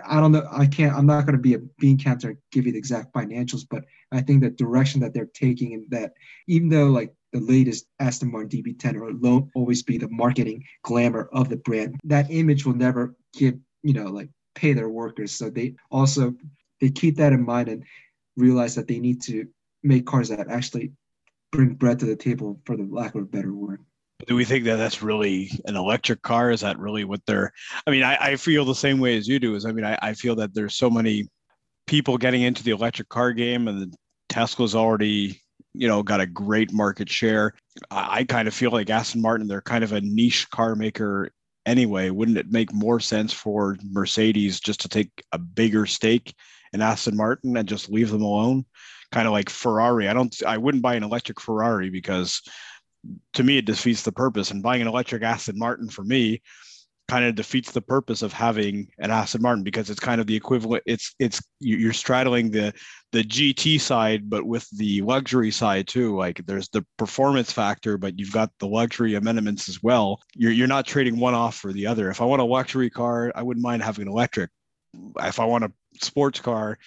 I 0.07 0.19
don't 0.19 0.31
know. 0.31 0.47
I 0.51 0.67
can't. 0.67 0.95
I'm 0.95 1.07
not 1.07 1.25
going 1.25 1.35
to 1.35 1.41
be 1.41 1.55
a 1.55 1.59
bean 1.79 1.97
counter 1.97 2.29
and 2.29 2.37
give 2.51 2.65
you 2.67 2.71
the 2.71 2.77
exact 2.77 3.13
financials, 3.13 3.65
but 3.69 3.83
I 4.11 4.21
think 4.21 4.41
the 4.41 4.51
direction 4.51 5.01
that 5.01 5.13
they're 5.13 5.29
taking, 5.33 5.73
and 5.73 5.89
that 5.89 6.13
even 6.47 6.69
though 6.69 6.87
like 6.87 7.13
the 7.33 7.39
latest 7.39 7.85
Aston 7.99 8.31
Martin 8.31 8.49
DB10 8.49 8.95
or 8.95 9.13
will 9.13 9.49
always 9.55 9.83
be 9.83 9.97
the 9.97 10.09
marketing 10.09 10.63
glamour 10.83 11.29
of 11.31 11.49
the 11.49 11.57
brand, 11.57 11.99
that 12.03 12.29
image 12.29 12.65
will 12.65 12.75
never 12.75 13.15
give 13.33 13.55
you 13.83 13.93
know 13.93 14.05
like 14.05 14.29
pay 14.55 14.73
their 14.73 14.89
workers. 14.89 15.31
So 15.31 15.49
they 15.49 15.75
also 15.89 16.35
they 16.79 16.89
keep 16.89 17.17
that 17.17 17.33
in 17.33 17.45
mind 17.45 17.69
and 17.69 17.83
realize 18.35 18.75
that 18.75 18.87
they 18.87 18.99
need 18.99 19.21
to 19.23 19.47
make 19.83 20.05
cars 20.05 20.29
that 20.29 20.47
actually 20.49 20.91
bring 21.51 21.73
bread 21.73 21.99
to 21.99 22.05
the 22.05 22.15
table, 22.15 22.61
for 22.65 22.77
the 22.77 22.87
lack 22.89 23.15
of 23.15 23.23
a 23.23 23.25
better 23.25 23.53
word 23.53 23.83
do 24.27 24.35
we 24.35 24.45
think 24.45 24.65
that 24.65 24.75
that's 24.75 25.01
really 25.01 25.51
an 25.65 25.75
electric 25.75 26.21
car? 26.21 26.51
Is 26.51 26.61
that 26.61 26.79
really 26.79 27.03
what 27.03 27.25
they're? 27.25 27.51
I 27.85 27.91
mean, 27.91 28.03
I, 28.03 28.17
I 28.17 28.35
feel 28.35 28.65
the 28.65 28.75
same 28.75 28.99
way 28.99 29.17
as 29.17 29.27
you 29.27 29.39
do. 29.39 29.55
Is 29.55 29.65
I 29.65 29.71
mean, 29.71 29.85
I, 29.85 29.97
I 30.01 30.13
feel 30.13 30.35
that 30.35 30.53
there's 30.53 30.75
so 30.75 30.89
many 30.89 31.27
people 31.87 32.17
getting 32.17 32.41
into 32.41 32.63
the 32.63 32.71
electric 32.71 33.09
car 33.09 33.33
game, 33.33 33.67
and 33.67 33.81
the 33.81 33.97
Tesla's 34.29 34.75
already, 34.75 35.41
you 35.73 35.87
know, 35.87 36.03
got 36.03 36.21
a 36.21 36.25
great 36.25 36.73
market 36.73 37.09
share. 37.09 37.53
I, 37.89 38.19
I 38.19 38.23
kind 38.23 38.47
of 38.47 38.53
feel 38.53 38.71
like 38.71 38.89
Aston 38.89 39.21
Martin, 39.21 39.47
they're 39.47 39.61
kind 39.61 39.83
of 39.83 39.93
a 39.93 40.01
niche 40.01 40.49
car 40.49 40.75
maker 40.75 41.29
anyway. 41.65 42.09
Wouldn't 42.09 42.37
it 42.37 42.51
make 42.51 42.73
more 42.73 42.99
sense 42.99 43.33
for 43.33 43.77
Mercedes 43.83 44.59
just 44.59 44.81
to 44.81 44.89
take 44.89 45.09
a 45.31 45.37
bigger 45.37 45.85
stake 45.85 46.33
in 46.73 46.81
Aston 46.81 47.15
Martin 47.15 47.55
and 47.57 47.67
just 47.67 47.89
leave 47.89 48.11
them 48.11 48.21
alone? 48.23 48.65
Kind 49.11 49.27
of 49.27 49.33
like 49.33 49.49
Ferrari. 49.49 50.07
I 50.07 50.13
don't. 50.13 50.35
I 50.45 50.57
wouldn't 50.57 50.83
buy 50.83 50.95
an 50.95 51.03
electric 51.03 51.39
Ferrari 51.39 51.89
because 51.89 52.41
to 53.33 53.43
me, 53.43 53.57
it 53.57 53.65
defeats 53.65 54.03
the 54.03 54.11
purpose. 54.11 54.51
And 54.51 54.63
buying 54.63 54.81
an 54.81 54.87
electric 54.87 55.23
Aston 55.23 55.57
Martin 55.57 55.89
for 55.89 56.03
me 56.03 56.41
kind 57.11 57.25
of 57.25 57.35
defeats 57.35 57.73
the 57.73 57.81
purpose 57.81 58.21
of 58.21 58.31
having 58.31 58.87
an 58.99 59.11
Aston 59.11 59.41
Martin 59.41 59.65
because 59.65 59.89
it's 59.89 59.99
kind 59.99 60.21
of 60.21 60.27
the 60.27 60.35
equivalent. 60.35 60.81
It's 60.85 61.13
it's 61.19 61.43
you're 61.59 61.91
straddling 61.91 62.51
the 62.51 62.73
the 63.11 63.21
GT 63.21 63.81
side, 63.81 64.29
but 64.29 64.45
with 64.45 64.65
the 64.77 65.01
luxury 65.01 65.51
side 65.51 65.89
too. 65.89 66.15
Like 66.15 66.45
there's 66.45 66.69
the 66.69 66.85
performance 66.97 67.51
factor, 67.51 67.97
but 67.97 68.17
you've 68.17 68.31
got 68.31 68.49
the 68.59 68.67
luxury 68.67 69.15
amendments 69.15 69.67
as 69.67 69.83
well. 69.83 70.21
You're 70.35 70.53
you're 70.53 70.69
not 70.69 70.85
trading 70.85 71.19
one 71.19 71.33
off 71.33 71.55
for 71.55 71.73
the 71.73 71.85
other. 71.85 72.09
If 72.09 72.21
I 72.21 72.23
want 72.23 72.41
a 72.41 72.45
luxury 72.45 72.89
car, 72.89 73.29
I 73.35 73.43
wouldn't 73.43 73.63
mind 73.63 73.83
having 73.83 74.03
an 74.03 74.13
electric. 74.13 74.49
If 75.19 75.41
I 75.41 75.43
want 75.43 75.65
a 75.65 75.71
sports 76.01 76.39
car, 76.39 76.77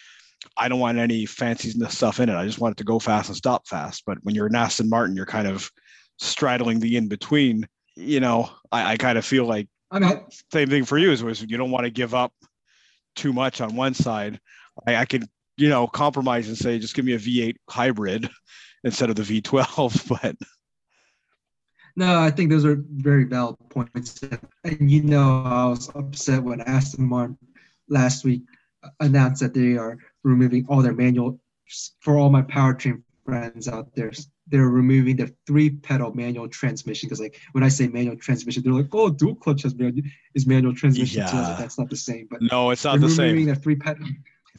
I 0.56 0.70
don't 0.70 0.80
want 0.80 0.96
any 0.96 1.26
fancy 1.26 1.68
stuff 1.90 2.18
in 2.18 2.30
it. 2.30 2.34
I 2.34 2.46
just 2.46 2.58
want 2.58 2.72
it 2.72 2.78
to 2.78 2.84
go 2.84 2.98
fast 2.98 3.28
and 3.28 3.36
stop 3.36 3.68
fast. 3.68 4.04
But 4.06 4.16
when 4.22 4.34
you're 4.34 4.46
an 4.46 4.56
Aston 4.56 4.88
Martin, 4.88 5.16
you're 5.16 5.26
kind 5.26 5.48
of 5.48 5.70
straddling 6.18 6.80
the 6.80 6.96
in 6.96 7.08
between, 7.08 7.68
you 7.94 8.20
know, 8.20 8.48
I, 8.72 8.92
I 8.92 8.96
kind 8.96 9.18
of 9.18 9.26
feel 9.26 9.44
like 9.44 9.68
I 9.94 10.00
mean, 10.00 10.20
same 10.52 10.68
thing 10.68 10.84
for 10.84 10.98
you 10.98 11.12
is 11.12 11.22
was 11.22 11.40
you 11.40 11.56
don't 11.56 11.70
want 11.70 11.84
to 11.84 11.90
give 11.90 12.14
up 12.14 12.32
too 13.14 13.32
much 13.32 13.60
on 13.60 13.76
one 13.76 13.94
side. 13.94 14.40
I, 14.86 14.96
I 14.96 15.04
can, 15.04 15.28
you 15.56 15.68
know, 15.68 15.86
compromise 15.86 16.48
and 16.48 16.58
say 16.58 16.80
just 16.80 16.96
give 16.96 17.04
me 17.04 17.12
a 17.12 17.18
V8 17.18 17.54
hybrid 17.70 18.28
instead 18.84 19.08
of 19.08 19.16
the 19.16 19.22
V12. 19.22 20.08
But 20.22 20.36
no, 21.94 22.18
I 22.18 22.30
think 22.32 22.50
those 22.50 22.64
are 22.64 22.82
very 22.90 23.22
valid 23.22 23.54
points. 23.70 24.20
And 24.64 24.90
you 24.90 25.04
know, 25.04 25.44
I 25.46 25.66
was 25.66 25.90
upset 25.94 26.42
when 26.42 26.60
Aston 26.62 27.06
Martin 27.06 27.38
last 27.88 28.24
week 28.24 28.42
announced 28.98 29.42
that 29.42 29.54
they 29.54 29.76
are 29.76 29.96
removing 30.24 30.66
all 30.68 30.82
their 30.82 30.92
manual 30.92 31.38
for 32.00 32.18
all 32.18 32.30
my 32.30 32.42
powertrain 32.42 33.02
friends 33.24 33.68
out 33.68 33.94
there 33.94 34.10
they're 34.48 34.68
removing 34.68 35.16
the 35.16 35.32
three 35.46 35.70
pedal 35.70 36.12
manual 36.14 36.48
transmission 36.48 37.08
because 37.08 37.20
like 37.20 37.40
when 37.52 37.64
I 37.64 37.68
say 37.68 37.88
manual 37.88 38.16
transmission, 38.16 38.62
they're 38.62 38.72
like, 38.72 38.88
oh, 38.92 39.10
dual 39.10 39.34
clutch 39.34 39.62
has 39.62 39.74
manual 39.74 40.06
is 40.34 40.46
manual 40.46 40.74
transmission. 40.74 41.20
Yeah. 41.20 41.26
So 41.26 41.36
like, 41.36 41.58
that's 41.58 41.78
not 41.78 41.90
the 41.90 41.96
same. 41.96 42.28
But 42.30 42.42
no, 42.42 42.70
it's 42.70 42.84
not 42.84 43.00
the 43.00 43.08
same. 43.08 43.34
Removing 43.34 43.54
the 43.54 43.56
three 43.56 43.76
pedal. 43.76 44.06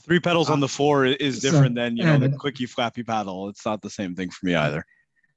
Three 0.02 0.20
pedals 0.20 0.50
uh, 0.50 0.54
on 0.54 0.60
the 0.60 0.68
floor 0.68 1.06
is 1.06 1.40
different 1.40 1.76
so, 1.76 1.82
than 1.82 1.98
you 1.98 2.04
know 2.04 2.18
the 2.18 2.30
clicky 2.30 2.68
flappy 2.68 3.04
paddle. 3.04 3.50
It's 3.50 3.66
not 3.66 3.82
the 3.82 3.90
same 3.90 4.16
thing 4.16 4.30
for 4.30 4.46
me 4.46 4.56
either. 4.56 4.86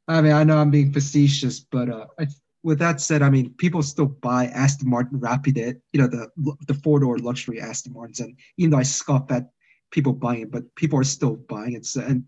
I 0.09 0.23
mean, 0.23 0.33
I 0.33 0.43
know 0.45 0.57
I'm 0.57 0.71
being 0.71 0.93
facetious, 0.93 1.61
but 1.61 1.91
uh, 1.91 2.07
I, 2.19 2.27
with 2.63 2.79
that 2.79 3.01
said, 3.01 3.23
I 3.23 3.31
mean, 3.31 3.55
people 3.59 3.83
still 3.83 4.07
buy 4.07 4.47
Aston 4.47 4.89
Martin 4.89 5.21
Rapide, 5.21 5.81
you 5.93 6.01
know, 6.01 6.07
the 6.07 6.29
the 6.67 6.75
four 6.75 7.01
door 7.01 7.19
luxury 7.19 7.61
Aston 7.61 7.93
Martins, 7.93 8.21
and 8.21 8.37
even 8.57 8.71
though 8.71 8.79
I 8.79 8.83
scoff 8.83 9.31
at 9.31 9.51
people 9.91 10.13
buying 10.13 10.43
it, 10.43 10.51
but 10.51 10.75
people 10.75 10.99
are 10.99 11.05
still 11.05 11.37
buying 11.37 11.75
it. 11.75 11.87
So, 11.87 12.01
and 12.01 12.25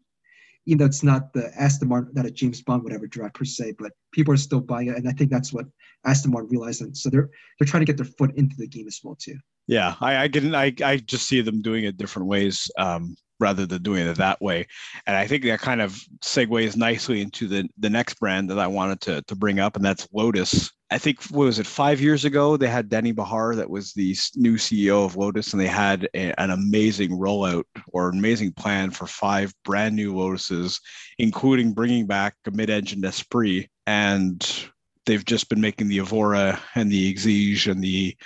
even 0.70 0.78
though 0.78 0.86
it's 0.86 1.02
not 1.02 1.32
the 1.32 1.50
Aston 1.60 1.88
Martin 1.88 2.14
that 2.14 2.26
a 2.26 2.30
James 2.30 2.62
Bond 2.62 2.84
would 2.84 2.92
ever 2.92 3.08
per 3.08 3.44
se, 3.44 3.74
but 3.76 3.90
people 4.12 4.32
are 4.32 4.36
still 4.36 4.60
buying 4.60 4.88
it, 4.88 4.96
and 4.96 5.08
I 5.08 5.12
think 5.12 5.30
that's 5.30 5.52
what 5.52 5.66
Aston 6.06 6.30
Martin 6.30 6.48
realized, 6.48 6.80
and 6.80 6.96
so 6.96 7.10
they're 7.10 7.28
they're 7.58 7.66
trying 7.66 7.80
to 7.80 7.86
get 7.86 7.96
their 7.96 8.06
foot 8.06 8.34
into 8.36 8.54
the 8.56 8.68
game 8.68 8.86
as 8.86 9.00
well 9.02 9.16
too. 9.16 9.36
Yeah, 9.66 9.96
I 10.00 10.24
I 10.24 10.28
can 10.28 10.54
I 10.54 10.72
I 10.84 10.98
just 10.98 11.26
see 11.26 11.40
them 11.40 11.60
doing 11.60 11.84
it 11.84 11.96
different 11.96 12.28
ways. 12.28 12.70
Um, 12.78 13.16
rather 13.40 13.64
than 13.64 13.82
doing 13.82 14.06
it 14.06 14.18
that 14.18 14.38
way. 14.42 14.66
And 15.06 15.16
I 15.16 15.26
think 15.26 15.44
that 15.44 15.60
kind 15.60 15.80
of 15.80 15.98
segues 16.22 16.76
nicely 16.76 17.22
into 17.22 17.48
the 17.48 17.68
the 17.78 17.88
next 17.90 18.20
brand 18.20 18.50
that 18.50 18.58
I 18.58 18.66
wanted 18.66 19.00
to 19.02 19.22
to 19.22 19.34
bring 19.34 19.58
up, 19.58 19.76
and 19.76 19.84
that's 19.84 20.06
Lotus. 20.12 20.70
I 20.92 20.98
think 20.98 21.22
what 21.24 21.44
was 21.44 21.60
it 21.60 21.66
five 21.66 22.00
years 22.00 22.24
ago 22.24 22.56
they 22.56 22.66
had 22.66 22.88
Denny 22.88 23.12
Bahar 23.12 23.54
that 23.54 23.70
was 23.70 23.92
the 23.92 24.16
new 24.34 24.56
CEO 24.56 25.04
of 25.04 25.16
Lotus, 25.16 25.52
and 25.52 25.60
they 25.60 25.68
had 25.68 26.08
a, 26.14 26.38
an 26.40 26.50
amazing 26.50 27.10
rollout 27.10 27.64
or 27.92 28.08
amazing 28.08 28.52
plan 28.52 28.90
for 28.90 29.06
five 29.06 29.54
brand 29.64 29.94
new 29.94 30.12
Lotuses, 30.14 30.80
including 31.18 31.74
bringing 31.74 32.06
back 32.06 32.34
a 32.46 32.50
mid-engine 32.50 33.04
Esprit, 33.04 33.68
and 33.86 34.68
they've 35.06 35.24
just 35.24 35.48
been 35.48 35.60
making 35.60 35.88
the 35.88 35.98
Evora 35.98 36.60
and 36.74 36.90
the 36.90 37.12
Exige 37.12 37.70
and 37.70 37.82
the 37.82 38.16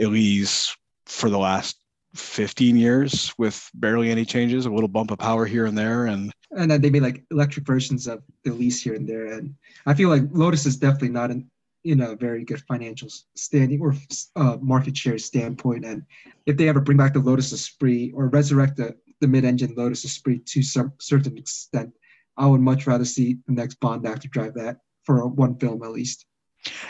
Elise 0.00 0.74
for 1.06 1.28
the 1.28 1.38
last 1.38 1.76
15 2.14 2.76
years 2.76 3.34
with 3.38 3.68
barely 3.74 4.10
any 4.10 4.24
changes, 4.24 4.66
a 4.66 4.70
little 4.70 4.88
bump 4.88 5.10
of 5.10 5.18
power 5.18 5.44
here 5.44 5.66
and 5.66 5.76
there. 5.76 6.06
And 6.06 6.32
and 6.52 6.70
then 6.70 6.80
they 6.80 6.90
made 6.90 7.02
like 7.02 7.24
electric 7.30 7.66
versions 7.66 8.06
of 8.06 8.22
Elise 8.46 8.80
here 8.80 8.94
and 8.94 9.08
there. 9.08 9.26
And 9.26 9.54
I 9.86 9.94
feel 9.94 10.08
like 10.08 10.22
Lotus 10.30 10.66
is 10.66 10.76
definitely 10.76 11.08
not 11.08 11.32
in, 11.32 11.50
in 11.84 12.00
a 12.00 12.16
very 12.16 12.44
good 12.44 12.62
financial 12.66 13.08
standing 13.36 13.80
or 13.80 13.94
uh, 14.36 14.56
market 14.60 14.96
share 14.96 15.18
standpoint. 15.18 15.84
And 15.84 16.02
if 16.46 16.56
they 16.56 16.68
ever 16.68 16.80
bring 16.80 16.98
back 16.98 17.12
the 17.12 17.20
Lotus 17.20 17.52
Esprit 17.52 18.12
or 18.14 18.28
resurrect 18.28 18.76
the, 18.76 18.96
the 19.20 19.28
mid-engine 19.28 19.74
Lotus 19.76 20.04
Esprit 20.04 20.46
to 20.46 20.62
some 20.62 20.92
certain 20.98 21.36
extent, 21.36 21.92
I 22.36 22.46
would 22.46 22.60
much 22.60 22.86
rather 22.86 23.04
see 23.04 23.38
the 23.46 23.52
next 23.52 23.76
Bond 23.80 24.06
actor 24.06 24.28
drive 24.28 24.54
that 24.54 24.78
for 25.04 25.26
one 25.26 25.58
film 25.58 25.82
at 25.82 25.92
least. 25.92 26.26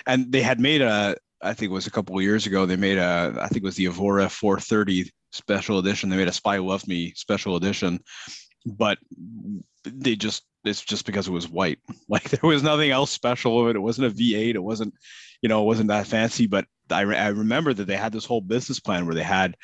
And 0.06 0.30
they 0.30 0.42
had 0.42 0.60
made 0.60 0.80
a 0.80 1.16
I 1.42 1.52
think 1.52 1.70
it 1.70 1.74
was 1.74 1.86
a 1.86 1.90
couple 1.90 2.16
of 2.16 2.22
years 2.22 2.46
ago. 2.46 2.64
They 2.64 2.76
made 2.76 2.96
a, 2.96 3.36
I 3.38 3.48
think 3.48 3.62
it 3.62 3.64
was 3.64 3.76
the 3.76 3.84
Evora 3.84 4.30
430 4.30 5.10
special 5.30 5.78
edition. 5.78 6.08
They 6.08 6.16
made 6.16 6.28
a 6.28 6.32
Spy 6.32 6.56
Who 6.56 6.66
Loved 6.66 6.88
Me 6.88 7.12
special 7.16 7.56
edition, 7.56 8.00
but 8.64 8.99
they 9.85 10.16
just 10.16 10.44
it's 10.64 10.83
just 10.83 11.06
because 11.06 11.28
it 11.28 11.33
was 11.33 11.49
white. 11.49 11.78
Like 12.06 12.28
there 12.28 12.49
was 12.49 12.62
nothing 12.62 12.90
else 12.90 13.11
special 13.11 13.61
of 13.61 13.68
it. 13.68 13.76
It 13.76 13.80
wasn't 13.80 14.09
a 14.09 14.14
V8. 14.14 14.54
It 14.54 14.62
wasn't, 14.62 14.94
you 15.40 15.49
know, 15.49 15.62
it 15.62 15.66
wasn't 15.66 15.88
that 15.88 16.06
fancy. 16.06 16.47
But 16.47 16.66
I, 16.90 17.00
I 17.00 17.28
remember 17.28 17.73
that 17.73 17.87
they 17.87 17.97
had 17.97 18.12
this 18.12 18.26
whole 18.26 18.42
business 18.42 18.78
plan 18.78 19.06
where 19.06 19.14
they 19.14 19.23
had 19.23 19.56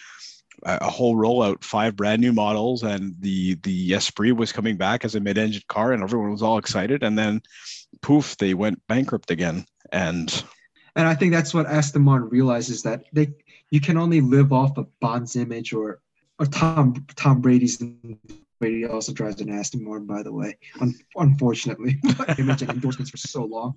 a, 0.65 0.79
a 0.81 0.91
whole 0.91 1.15
rollout, 1.15 1.63
five 1.63 1.97
brand 1.97 2.23
new 2.23 2.33
models, 2.33 2.83
and 2.83 3.15
the 3.21 3.57
the 3.57 3.93
Esprit 3.93 4.33
was 4.33 4.53
coming 4.53 4.79
back 4.79 5.05
as 5.05 5.15
a 5.15 5.21
mid-engine 5.21 5.63
car, 5.69 5.93
and 5.93 6.03
everyone 6.03 6.33
was 6.33 6.43
all 6.43 6.57
excited. 6.57 7.03
And 7.03 7.17
then, 7.19 7.43
poof, 8.01 8.37
they 8.39 8.55
went 8.55 8.81
bankrupt 8.89 9.31
again. 9.31 9.67
And 9.93 10.43
and 10.97 11.07
I 11.07 11.15
think 11.15 11.33
that's 11.33 11.53
what 11.53 11.67
Aston 11.67 12.03
Martin 12.03 12.31
realizes 12.31 12.83
that 12.83 13.05
they 13.13 13.35
you 13.71 13.81
can 13.81 13.99
only 13.99 14.23
live 14.23 14.53
off 14.53 14.79
of 14.79 14.89
Bond's 14.99 15.37
image 15.37 15.73
or 15.73 16.01
or 16.39 16.47
Tom 16.47 17.07
Tom 17.17 17.43
Brady's 17.43 17.83
Brady 18.61 18.85
also 18.85 19.13
drives 19.13 19.41
an 19.41 19.49
Aston 19.49 19.83
Martin, 19.83 20.07
by 20.07 20.23
the 20.23 20.33
way. 20.33 20.59
Un- 20.81 20.95
unfortunately, 21.17 21.99
image 22.39 22.63
and 22.63 22.71
endorsements 22.71 23.11
for 23.11 23.17
so 23.17 23.45
long. 23.45 23.75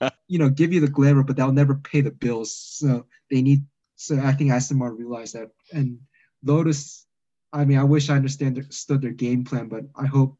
You 0.28 0.40
know, 0.40 0.50
give 0.50 0.72
you 0.72 0.80
the 0.80 0.88
glamour, 0.88 1.22
but 1.22 1.36
they'll 1.36 1.52
never 1.52 1.76
pay 1.76 2.00
the 2.00 2.10
bills. 2.10 2.52
So 2.52 3.06
they 3.30 3.40
need. 3.40 3.64
So 3.94 4.18
I 4.18 4.32
think 4.32 4.50
Aston 4.50 4.78
Martin 4.78 4.98
realized 4.98 5.34
that, 5.36 5.50
and 5.72 6.00
Lotus. 6.42 7.06
I 7.52 7.64
mean, 7.64 7.78
I 7.78 7.84
wish 7.84 8.10
I 8.10 8.16
understand 8.16 8.58
understood 8.58 9.00
their 9.00 9.12
game 9.12 9.44
plan, 9.44 9.68
but 9.68 9.84
I 9.94 10.06
hope 10.06 10.36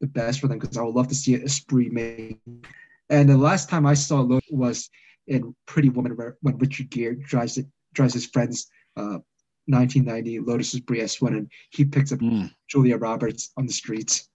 the 0.00 0.06
best 0.06 0.40
for 0.40 0.48
them 0.48 0.58
because 0.58 0.78
I 0.78 0.82
would 0.82 0.94
love 0.94 1.08
to 1.08 1.14
see 1.14 1.34
Esprit 1.34 1.92
made. 1.92 2.38
And 3.10 3.28
the 3.28 3.36
last 3.36 3.68
time 3.68 3.84
I 3.84 3.94
saw 3.94 4.20
Lotus 4.20 4.48
was 4.50 4.90
in 5.26 5.54
Pretty 5.66 5.90
Woman 5.90 6.16
when 6.40 6.58
Richard 6.58 6.90
Gere 6.90 7.16
drives 7.16 7.58
it 7.58 7.66
drives 7.92 8.14
his 8.14 8.26
friends 8.26 8.66
uh, 8.96 9.18
1990 9.66 10.40
Lotus 10.40 10.74
Esprit 10.74 11.00
S1 11.00 11.28
and 11.28 11.50
he 11.70 11.84
picks 11.84 12.12
up 12.12 12.18
mm. 12.18 12.50
Julia 12.68 12.96
Roberts 12.96 13.50
on 13.56 13.66
the 13.66 13.72
streets. 13.72 14.28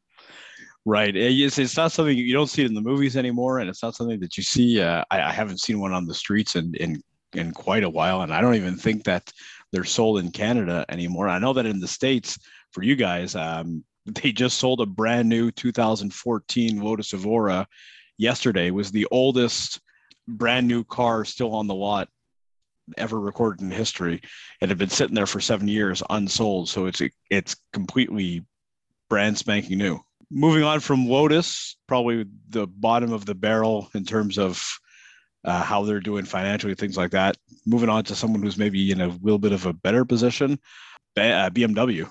Right. 0.85 1.15
It's, 1.15 1.57
it's 1.57 1.77
not 1.77 1.91
something 1.91 2.17
you 2.17 2.33
don't 2.33 2.47
see 2.47 2.63
it 2.63 2.67
in 2.67 2.73
the 2.73 2.81
movies 2.81 3.17
anymore, 3.17 3.59
and 3.59 3.69
it's 3.69 3.83
not 3.83 3.95
something 3.95 4.19
that 4.21 4.37
you 4.37 4.43
see. 4.43 4.81
Uh, 4.81 5.03
I, 5.11 5.21
I, 5.21 5.31
haven't 5.31 5.59
seen 5.59 5.79
one 5.79 5.93
on 5.93 6.05
the 6.05 6.13
streets 6.13 6.55
in, 6.55 6.73
in 6.75 7.01
in 7.33 7.51
quite 7.51 7.83
a 7.83 7.89
while, 7.89 8.21
and 8.21 8.33
I 8.33 8.41
don't 8.41 8.55
even 8.55 8.75
think 8.75 9.03
that 9.03 9.31
they're 9.71 9.83
sold 9.83 10.19
in 10.19 10.31
Canada 10.31 10.85
anymore. 10.89 11.27
I 11.29 11.37
know 11.37 11.53
that 11.53 11.65
in 11.65 11.79
the 11.79 11.87
states, 11.87 12.39
for 12.71 12.81
you 12.81 12.95
guys, 12.95 13.35
um, 13.35 13.83
they 14.05 14.31
just 14.31 14.57
sold 14.57 14.81
a 14.81 14.85
brand 14.85 15.29
new 15.29 15.51
2014 15.51 16.81
Lotus 16.81 17.13
Evora 17.13 17.67
yesterday. 18.17 18.67
It 18.67 18.73
was 18.73 18.91
the 18.91 19.07
oldest 19.11 19.79
brand 20.27 20.67
new 20.67 20.83
car 20.83 21.25
still 21.25 21.53
on 21.55 21.67
the 21.67 21.75
lot 21.75 22.07
ever 22.97 23.19
recorded 23.19 23.61
in 23.61 23.71
history. 23.71 24.21
It 24.61 24.69
had 24.69 24.77
been 24.77 24.89
sitting 24.89 25.15
there 25.15 25.25
for 25.25 25.39
seven 25.39 25.67
years 25.67 26.03
unsold, 26.09 26.69
so 26.69 26.85
it's 26.85 27.01
it's 27.29 27.55
completely 27.73 28.45
brand 29.09 29.37
spanking 29.37 29.77
new. 29.77 29.99
Moving 30.31 30.63
on 30.63 30.79
from 30.79 31.07
Lotus, 31.07 31.75
probably 31.87 32.25
the 32.49 32.67
bottom 32.67 33.11
of 33.11 33.25
the 33.25 33.35
barrel 33.35 33.89
in 33.95 34.05
terms 34.05 34.37
of 34.37 34.63
uh, 35.43 35.63
how 35.63 35.83
they're 35.83 35.99
doing 35.99 36.25
financially, 36.25 36.75
things 36.75 36.97
like 36.97 37.11
that. 37.11 37.37
Moving 37.65 37.89
on 37.89 38.03
to 38.05 38.15
someone 38.15 38.43
who's 38.43 38.57
maybe 38.57 38.91
in 38.91 39.01
a 39.01 39.07
little 39.07 39.39
bit 39.39 39.53
of 39.53 39.65
a 39.65 39.73
better 39.73 40.05
position, 40.05 40.59
BMW, 41.17 42.07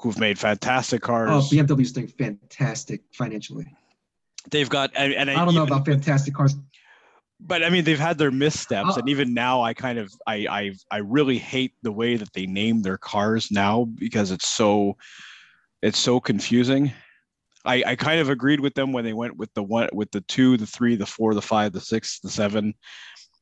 who've 0.00 0.18
made 0.18 0.38
fantastic 0.38 1.02
cars. 1.02 1.30
Oh, 1.30 1.54
BMW 1.54 1.80
is 1.80 1.92
doing 1.92 2.08
fantastic 2.08 3.02
financially. 3.12 3.66
They've 4.50 4.68
got, 4.68 4.90
and, 4.94 5.12
and 5.14 5.30
I, 5.30 5.40
I 5.40 5.44
don't 5.44 5.54
know 5.54 5.64
about 5.64 5.86
fantastic 5.86 6.34
cars 6.34 6.54
but 7.40 7.62
I 7.62 7.70
mean, 7.70 7.84
they've 7.84 7.98
had 7.98 8.18
their 8.18 8.30
missteps, 8.30 8.96
uh, 8.96 9.00
and 9.00 9.08
even 9.08 9.34
now, 9.34 9.62
I 9.62 9.74
kind 9.74 9.98
of, 9.98 10.12
I, 10.26 10.46
I, 10.48 10.72
I 10.90 10.98
really 10.98 11.38
hate 11.38 11.74
the 11.82 11.92
way 11.92 12.16
that 12.16 12.32
they 12.32 12.46
name 12.46 12.82
their 12.82 12.98
cars 12.98 13.50
now 13.50 13.84
because 13.84 14.30
it's 14.30 14.48
so, 14.48 14.96
it's 15.82 15.98
so 15.98 16.20
confusing. 16.20 16.92
I, 17.64 17.82
I 17.86 17.96
kind 17.96 18.20
of 18.20 18.28
agreed 18.28 18.60
with 18.60 18.74
them 18.74 18.92
when 18.92 19.04
they 19.04 19.12
went 19.12 19.36
with 19.36 19.52
the 19.54 19.62
one, 19.62 19.88
with 19.92 20.10
the 20.10 20.20
two, 20.22 20.56
the 20.56 20.66
three, 20.66 20.96
the 20.96 21.06
four, 21.06 21.34
the 21.34 21.42
five, 21.42 21.72
the 21.72 21.80
six, 21.80 22.20
the 22.20 22.30
seven, 22.30 22.74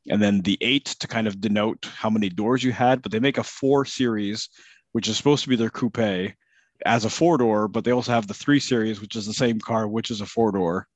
and 0.08 0.22
then 0.22 0.40
the 0.40 0.58
eight 0.60 0.86
to 1.00 1.08
kind 1.08 1.26
of 1.26 1.40
denote 1.40 1.84
how 1.84 2.10
many 2.10 2.28
doors 2.28 2.62
you 2.62 2.72
had. 2.72 3.02
But 3.02 3.12
they 3.12 3.20
make 3.20 3.38
a 3.38 3.44
four 3.44 3.84
series, 3.84 4.48
which 4.92 5.08
is 5.08 5.16
supposed 5.16 5.42
to 5.42 5.48
be 5.48 5.56
their 5.56 5.70
coupe, 5.70 6.34
as 6.84 7.04
a 7.04 7.10
four 7.10 7.38
door, 7.38 7.68
but 7.68 7.84
they 7.84 7.92
also 7.92 8.12
have 8.12 8.26
the 8.26 8.34
three 8.34 8.60
series, 8.60 9.00
which 9.00 9.16
is 9.16 9.26
the 9.26 9.32
same 9.32 9.60
car, 9.60 9.86
which 9.86 10.10
is 10.10 10.20
a 10.20 10.26
four 10.26 10.52
door. 10.52 10.88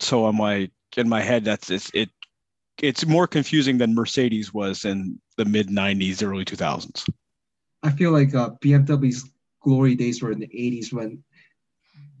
So 0.00 0.26
I'm 0.26 0.38
like, 0.38 0.72
in 0.98 1.08
my 1.08 1.20
head 1.20 1.44
that's 1.44 1.70
it's, 1.70 1.90
it 1.94 2.10
it's 2.82 3.06
more 3.06 3.26
confusing 3.26 3.78
than 3.78 3.94
Mercedes 3.94 4.52
was 4.52 4.84
in 4.84 5.18
the 5.36 5.44
mid 5.44 5.68
90s, 5.68 6.22
early 6.22 6.44
2000s. 6.44 7.08
I 7.82 7.90
feel 7.90 8.10
like 8.10 8.34
uh, 8.34 8.50
BMW's 8.62 9.30
glory 9.62 9.94
days 9.94 10.22
were 10.22 10.32
in 10.32 10.40
the 10.40 10.48
80s 10.48 10.92
when 10.92 11.22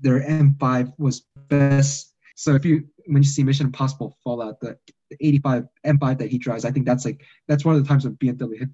their 0.00 0.20
M5 0.20 0.92
was 0.98 1.26
best. 1.48 2.14
So 2.36 2.54
if 2.54 2.64
you 2.64 2.86
when 3.06 3.22
you 3.22 3.28
see 3.28 3.44
Mission 3.44 3.66
Impossible 3.66 4.16
Fallout, 4.24 4.60
the, 4.60 4.78
the 5.10 5.16
85 5.20 5.66
M5 5.86 6.18
that 6.18 6.30
he 6.30 6.38
drives, 6.38 6.64
I 6.64 6.70
think 6.70 6.86
that's 6.86 7.04
like 7.04 7.22
that's 7.48 7.64
one 7.64 7.76
of 7.76 7.82
the 7.82 7.88
times 7.88 8.04
when 8.04 8.16
BMW 8.16 8.58
hit 8.58 8.68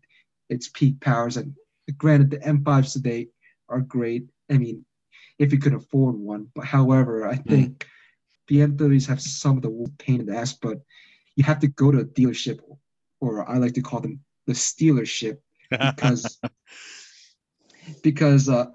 its 0.49 0.69
peak 0.69 1.01
powers. 1.01 1.37
And 1.37 1.55
granted, 1.97 2.31
the 2.31 2.39
M5s 2.39 2.93
today 2.93 3.29
are 3.69 3.81
great. 3.81 4.25
I 4.51 4.59
mean, 4.59 4.85
if 5.39 5.53
you 5.53 5.59
could 5.59 5.75
afford 5.75 6.17
one, 6.17 6.49
but 6.55 6.65
however, 6.65 7.27
I 7.27 7.37
hmm. 7.37 7.49
think. 7.49 7.79
Mm 7.79 7.87
BMWs 8.51 9.07
have 9.09 9.21
some 9.21 9.57
of 9.57 9.63
the 9.63 9.93
pain 9.99 10.21
in 10.21 10.27
the 10.27 10.37
ass, 10.37 10.53
but 10.53 10.81
you 11.37 11.45
have 11.45 11.61
to 11.61 11.69
go 11.69 11.91
to 11.91 12.01
a 12.01 12.05
dealership, 12.05 12.61
or 13.21 13.49
I 13.49 13.57
like 13.59 13.75
to 13.75 13.83
call 13.83 14.01
them 14.01 14.21
the 14.47 14.53
stealership, 14.53 15.39
because 15.71 16.41
because 18.03 18.49
uh, 18.49 18.67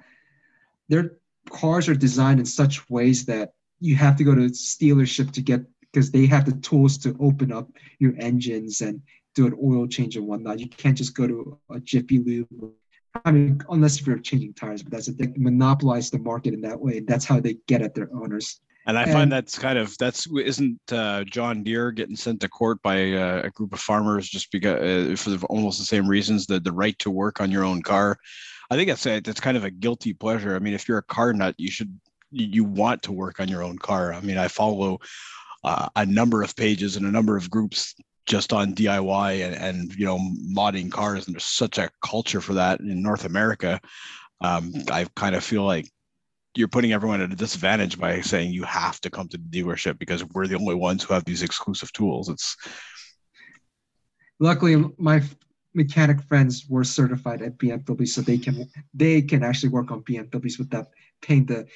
their 0.90 1.18
cars 1.50 1.88
are 1.88 1.96
designed 1.96 2.40
in 2.40 2.46
such 2.46 2.90
ways 2.90 3.26
that 3.26 3.54
you 3.80 3.96
have 3.96 4.16
to 4.18 4.24
go 4.24 4.34
to 4.36 4.46
a 4.46 4.50
dealership 4.50 5.32
to 5.32 5.42
get 5.42 5.62
because 5.82 6.12
they 6.12 6.26
have 6.26 6.46
the 6.46 6.60
tools 6.60 6.98
to 6.98 7.16
open 7.20 7.52
up 7.52 7.70
your 8.00 8.14
engines 8.20 8.82
and 8.82 9.02
do 9.36 9.48
an 9.48 9.58
oil 9.64 9.88
change 9.88 10.18
and 10.18 10.28
whatnot. 10.28 10.60
You 10.60 10.68
can't 10.68 10.98
just 10.98 11.16
go 11.16 11.28
to 11.28 11.60
a 11.70 11.80
Jiffy 11.80 12.20
Lube. 12.20 12.74
I 13.26 13.32
mean, 13.32 13.62
unless 13.70 14.00
if 14.00 14.06
you're 14.06 14.20
changing 14.20 14.54
tires, 14.54 14.84
but 14.84 14.92
that's 14.92 15.08
a, 15.08 15.14
they 15.14 15.34
monopolize 15.38 16.10
the 16.10 16.20
market 16.20 16.54
in 16.54 16.62
that 16.62 16.80
way. 16.80 17.00
That's 17.00 17.26
how 17.26 17.40
they 17.40 17.58
get 17.68 17.82
at 17.82 17.96
their 17.96 18.10
owners. 18.14 18.60
And 18.88 18.98
I 18.98 19.04
and, 19.04 19.12
find 19.12 19.32
that's 19.32 19.60
kind 19.60 19.78
of 19.78 19.96
that's 19.98 20.28
isn't 20.28 20.80
uh, 20.92 21.26
John 21.26 21.62
Deere 21.62 21.92
getting 21.92 22.16
sent 22.16 22.40
to 22.42 22.50
court 22.50 22.82
by 22.82 23.12
uh, 23.12 23.42
a 23.44 23.50
group 23.50 23.74
of 23.74 23.82
farmers 23.82 24.30
just 24.30 24.50
because 24.50 25.28
uh, 25.28 25.38
for 25.38 25.46
almost 25.48 25.78
the 25.78 25.86
same 25.86 26.08
reasons 26.08 26.48
the 26.48 26.62
the 26.62 26.72
right 26.72 26.98
to 27.00 27.12
work 27.12 27.42
on 27.42 27.52
your 27.52 27.66
own 27.66 27.82
car. 27.82 28.18
I 28.72 28.76
think 28.76 28.90
that's 28.90 29.06
a, 29.06 29.20
that's 29.20 29.42
kind 29.42 29.58
of 29.58 29.66
a 29.66 29.72
guilty 29.72 30.14
pleasure. 30.14 30.56
I 30.56 30.60
mean, 30.60 30.74
if 30.74 30.88
you're 30.88 30.98
a 30.98 31.04
car 31.04 31.34
nut, 31.34 31.56
you 31.58 31.70
should 31.70 32.00
you 32.32 32.64
want 32.64 33.04
to 33.04 33.12
work 33.12 33.42
on 33.42 33.50
your 33.50 33.62
own 33.62 33.78
car. 33.78 34.14
I 34.14 34.22
mean, 34.22 34.38
I 34.38 34.48
follow 34.48 35.00
uh, 35.66 35.90
a 35.98 36.06
number 36.06 36.42
of 36.42 36.56
pages 36.56 36.96
and 36.96 37.06
a 37.06 37.12
number 37.12 37.36
of 37.36 37.50
groups 37.50 37.94
just 38.26 38.52
on 38.52 38.74
DIY 38.74 39.46
and, 39.46 39.56
and 39.56 39.96
you 39.96 40.06
know 40.06 40.18
modding 40.18 40.90
cars, 40.90 41.26
and 41.26 41.36
there's 41.36 41.44
such 41.44 41.78
a 41.78 41.90
culture 42.02 42.40
for 42.40 42.54
that 42.54 42.80
in 42.80 43.02
North 43.02 43.26
America. 43.26 43.82
Um, 44.40 44.72
I 44.92 45.08
kind 45.16 45.36
of 45.36 45.44
feel 45.44 45.64
like 45.64 45.90
you're 46.58 46.68
putting 46.68 46.92
everyone 46.92 47.22
at 47.22 47.32
a 47.32 47.36
disadvantage 47.36 48.00
by 48.00 48.22
saying 48.22 48.52
you 48.52 48.64
have 48.64 49.00
to 49.02 49.10
come 49.10 49.28
to 49.30 49.38
the 49.38 49.62
dealership 49.62 50.00
because 50.00 50.26
we're 50.26 50.48
the 50.48 50.56
only 50.56 50.76
ones 50.76 51.04
who 51.04 51.14
have 51.14 51.24
these 51.26 51.44
exclusive 51.44 51.94
tools. 51.94 52.30
It's 52.30 52.58
luckily 54.40 54.84
my 54.98 55.22
mechanic 55.74 56.22
friends 56.24 56.66
were 56.68 56.84
certified 56.84 57.42
at 57.44 57.58
BMW, 57.60 58.08
so 58.08 58.22
they 58.22 58.40
can 58.40 58.68
they 58.94 59.22
can 59.22 59.44
actually 59.44 59.70
work 59.70 59.92
on 59.92 60.02
BMWs 60.04 60.58
without 60.58 60.88
paying 61.22 61.46
the 61.46 61.68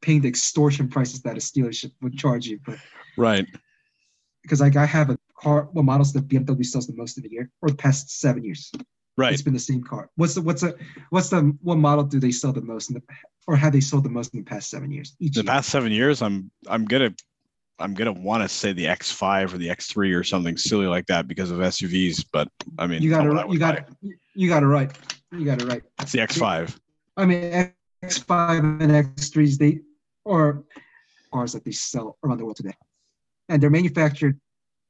paying 0.00 0.20
the 0.20 0.28
extortion 0.28 0.88
prices 0.88 1.22
that 1.22 1.36
a 1.36 1.40
dealership 1.40 1.92
would 2.02 2.18
charge 2.18 2.46
you. 2.46 2.58
But 2.66 2.78
right, 3.16 3.46
because 4.42 4.60
like 4.60 4.76
I 4.76 4.86
have 4.86 5.10
a 5.10 5.18
car, 5.38 5.68
what 5.72 5.84
models 5.84 6.12
that 6.14 6.28
BMW 6.28 6.66
sells 6.66 6.88
the 6.88 6.94
most 6.94 7.16
in 7.16 7.24
a 7.24 7.28
year 7.28 7.50
or 7.62 7.68
the 7.68 7.76
past 7.76 8.10
seven 8.20 8.44
years? 8.44 8.72
Right, 9.20 9.32
it's 9.32 9.42
been 9.42 9.52
the 9.52 9.58
same 9.58 9.82
car. 9.82 10.08
What's 10.16 10.34
the 10.34 10.40
what's 10.40 10.62
the 10.62 10.76
what's 11.10 11.28
the 11.28 11.56
what 11.62 11.76
model 11.76 12.04
do 12.04 12.18
they 12.18 12.32
sell 12.32 12.52
the 12.52 12.62
most 12.62 12.90
in 12.90 12.94
the 12.94 13.02
or 13.46 13.56
have 13.56 13.72
they 13.72 13.80
sold 13.80 14.04
the 14.04 14.10
most 14.10 14.32
in 14.32 14.40
the 14.40 14.44
past 14.44 14.70
seven 14.70 14.90
years? 14.90 15.14
Each 15.20 15.34
the 15.34 15.42
year? 15.42 15.52
past 15.52 15.68
seven 15.68 15.92
years, 15.92 16.22
I'm 16.22 16.50
I'm 16.68 16.84
gonna 16.86 17.14
I'm 17.78 17.94
gonna 17.94 18.12
want 18.12 18.42
to 18.42 18.48
say 18.48 18.72
the 18.72 18.86
X5 18.86 19.54
or 19.54 19.58
the 19.58 19.68
X3 19.68 20.18
or 20.18 20.24
something 20.24 20.56
silly 20.56 20.86
like 20.86 21.06
that 21.06 21.28
because 21.28 21.50
of 21.50 21.58
SUVs. 21.58 22.24
But 22.32 22.48
I 22.78 22.86
mean, 22.86 23.02
you 23.02 23.10
got 23.10 23.26
it. 23.26 23.50
You 23.50 23.58
got 23.58 23.78
it. 23.78 23.84
You 24.34 24.48
got 24.48 24.62
it 24.62 24.66
right. 24.66 24.90
You 25.32 25.44
got 25.44 25.60
it 25.60 25.68
right. 25.68 25.82
It's 26.00 26.12
the 26.12 26.18
X5. 26.18 26.78
I 27.16 27.26
mean, 27.26 27.72
X5 28.04 28.80
and 28.80 28.90
X3s, 29.16 29.58
they 29.58 29.80
or 30.24 30.64
cars 31.32 31.52
that 31.52 31.64
they 31.64 31.70
sell 31.70 32.16
around 32.24 32.38
the 32.38 32.44
world 32.44 32.56
today, 32.56 32.74
and 33.48 33.62
they're 33.62 33.70
manufactured 33.70 34.40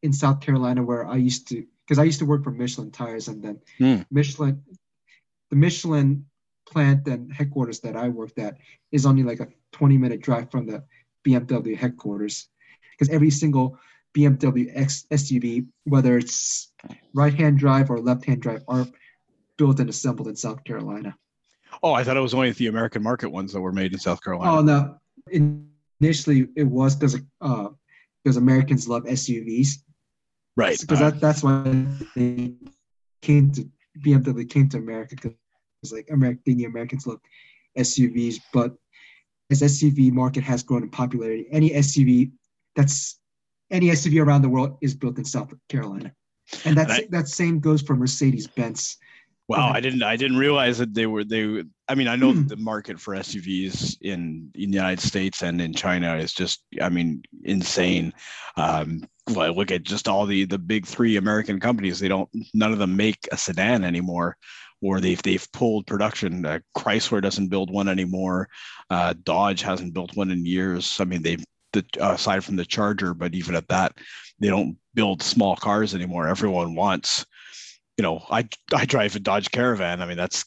in 0.02 0.12
South 0.12 0.40
Carolina, 0.40 0.82
where 0.82 1.06
I 1.06 1.16
used 1.16 1.48
to, 1.48 1.64
because 1.90 1.98
I 1.98 2.04
used 2.04 2.20
to 2.20 2.24
work 2.24 2.44
for 2.44 2.52
Michelin 2.52 2.92
tires, 2.92 3.26
and 3.26 3.42
then 3.42 3.60
mm. 3.80 4.06
Michelin, 4.12 4.62
the 5.50 5.56
Michelin 5.56 6.24
plant 6.64 7.08
and 7.08 7.32
headquarters 7.32 7.80
that 7.80 7.96
I 7.96 8.08
worked 8.08 8.38
at 8.38 8.58
is 8.92 9.04
only 9.06 9.24
like 9.24 9.40
a 9.40 9.48
20 9.72 9.98
minute 9.98 10.20
drive 10.20 10.52
from 10.52 10.66
the 10.66 10.84
BMW 11.26 11.76
headquarters 11.76 12.48
because 12.92 13.12
every 13.12 13.30
single 13.30 13.76
BMW 14.16 14.70
X 14.72 15.04
SUV, 15.10 15.66
whether 15.82 16.16
it's 16.16 16.72
right 17.12 17.34
hand 17.34 17.58
drive 17.58 17.90
or 17.90 17.98
left 17.98 18.24
hand 18.24 18.40
drive, 18.40 18.62
are 18.68 18.86
built 19.56 19.80
and 19.80 19.90
assembled 19.90 20.28
in 20.28 20.36
South 20.36 20.62
Carolina. 20.62 21.16
Oh, 21.82 21.92
I 21.92 22.04
thought 22.04 22.16
it 22.16 22.20
was 22.20 22.34
only 22.34 22.52
the 22.52 22.68
American 22.68 23.02
market 23.02 23.30
ones 23.30 23.52
that 23.52 23.60
were 23.60 23.72
made 23.72 23.92
in 23.92 23.98
South 23.98 24.22
Carolina. 24.22 24.58
Oh 24.58 24.62
no, 24.62 25.58
initially 26.00 26.46
it 26.54 26.68
was 26.68 26.94
because 26.94 27.20
uh, 27.40 27.70
because 28.22 28.36
Americans 28.36 28.86
love 28.86 29.02
SUVs. 29.06 29.82
Right. 30.60 30.78
Because 30.78 31.00
uh, 31.00 31.10
that, 31.10 31.20
that's 31.20 31.42
why 31.42 31.86
they 32.14 32.52
came 33.22 33.50
to 33.52 33.66
BMW 33.98 34.48
came 34.48 34.68
to 34.68 34.76
America 34.76 35.16
because 35.16 35.32
it's 35.82 35.92
like 35.92 36.08
American 36.10 36.58
the 36.58 36.66
Americans 36.66 37.06
love 37.06 37.20
SUVs, 37.78 38.40
but 38.52 38.74
as 39.50 39.62
SUV 39.62 40.12
market 40.12 40.44
has 40.44 40.62
grown 40.62 40.82
in 40.82 40.90
popularity, 40.90 41.46
any 41.50 41.70
SUV 41.70 42.30
that's 42.76 43.18
any 43.70 43.86
SUV 43.86 44.22
around 44.22 44.42
the 44.42 44.48
world 44.50 44.76
is 44.82 44.94
built 44.94 45.16
in 45.16 45.24
South 45.24 45.52
Carolina, 45.70 46.12
and 46.66 46.76
that's 46.76 46.98
and 46.98 47.04
I, 47.04 47.08
that 47.10 47.28
same 47.28 47.60
goes 47.60 47.80
for 47.80 47.96
Mercedes 47.96 48.46
Benz. 48.46 48.98
Wow, 49.48 49.72
I 49.74 49.80
didn't 49.80 50.02
I 50.02 50.16
didn't 50.16 50.36
realize 50.36 50.78
that 50.78 50.94
they 50.94 51.06
were 51.06 51.24
they. 51.24 51.64
I 51.88 51.94
mean, 51.96 52.06
I 52.06 52.16
know 52.16 52.32
the 52.32 52.56
market 52.56 53.00
for 53.00 53.16
SUVs 53.16 53.96
in, 54.00 54.50
in 54.54 54.70
the 54.70 54.76
United 54.76 55.00
States 55.00 55.42
and 55.42 55.60
in 55.60 55.72
China 55.72 56.16
is 56.16 56.32
just 56.32 56.62
I 56.80 56.88
mean 56.88 57.22
insane. 57.42 58.12
Um, 58.56 59.02
look 59.36 59.70
at 59.70 59.82
just 59.82 60.08
all 60.08 60.26
the 60.26 60.44
the 60.44 60.58
big 60.58 60.86
three 60.86 61.16
American 61.16 61.60
companies. 61.60 61.98
They 62.00 62.08
don't 62.08 62.28
none 62.54 62.72
of 62.72 62.78
them 62.78 62.96
make 62.96 63.28
a 63.32 63.36
sedan 63.36 63.84
anymore 63.84 64.36
or 64.82 65.00
they've 65.00 65.22
they've 65.22 65.46
pulled 65.52 65.86
production. 65.86 66.44
Uh, 66.44 66.60
Chrysler 66.76 67.22
doesn't 67.22 67.48
build 67.48 67.70
one 67.70 67.88
anymore. 67.88 68.48
Uh, 68.88 69.14
Dodge 69.22 69.62
hasn't 69.62 69.94
built 69.94 70.16
one 70.16 70.30
in 70.30 70.46
years. 70.46 70.98
I 71.00 71.04
mean, 71.04 71.22
they 71.22 71.38
the 71.72 71.84
aside 72.00 72.44
from 72.44 72.56
the 72.56 72.64
Charger, 72.64 73.14
but 73.14 73.34
even 73.34 73.54
at 73.54 73.68
that, 73.68 73.96
they 74.40 74.48
don't 74.48 74.76
build 74.94 75.22
small 75.22 75.56
cars 75.56 75.94
anymore. 75.94 76.26
Everyone 76.26 76.74
wants, 76.74 77.24
you 77.96 78.02
know, 78.02 78.24
I 78.30 78.48
I 78.74 78.86
drive 78.86 79.16
a 79.16 79.20
Dodge 79.20 79.50
Caravan. 79.50 80.02
I 80.02 80.06
mean, 80.06 80.16
that's 80.16 80.44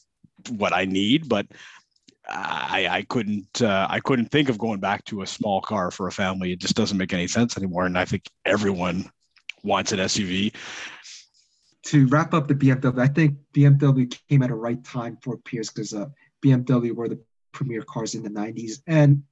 what 0.50 0.72
I 0.72 0.84
need, 0.84 1.28
but 1.28 1.46
I, 2.28 2.86
I 2.90 3.02
couldn't 3.02 3.60
uh, 3.60 3.86
I 3.90 4.00
couldn't 4.00 4.30
think 4.30 4.48
of 4.48 4.58
going 4.58 4.80
back 4.80 5.04
to 5.06 5.22
a 5.22 5.26
small 5.26 5.60
car 5.60 5.90
for 5.90 6.06
a 6.06 6.12
family. 6.12 6.52
It 6.52 6.58
just 6.58 6.74
doesn't 6.74 6.96
make 6.96 7.12
any 7.12 7.28
sense 7.28 7.56
anymore. 7.56 7.86
And 7.86 7.98
I 7.98 8.04
think 8.04 8.28
everyone 8.44 9.10
wants 9.62 9.92
an 9.92 9.98
SUV. 9.98 10.54
To 11.86 12.06
wrap 12.08 12.32
up 12.32 12.48
the 12.48 12.54
BMW, 12.54 12.98
I 12.98 13.08
think 13.08 13.36
BMW 13.52 14.16
came 14.28 14.42
at 14.42 14.50
a 14.50 14.54
right 14.54 14.82
time 14.84 15.18
for 15.22 15.36
Pierce 15.36 15.68
because 15.68 15.92
uh, 15.92 16.06
BMW 16.42 16.94
were 16.94 17.08
the 17.08 17.20
premier 17.52 17.82
cars 17.82 18.14
in 18.14 18.22
the 18.22 18.30
90s, 18.30 18.80
and 18.86 19.22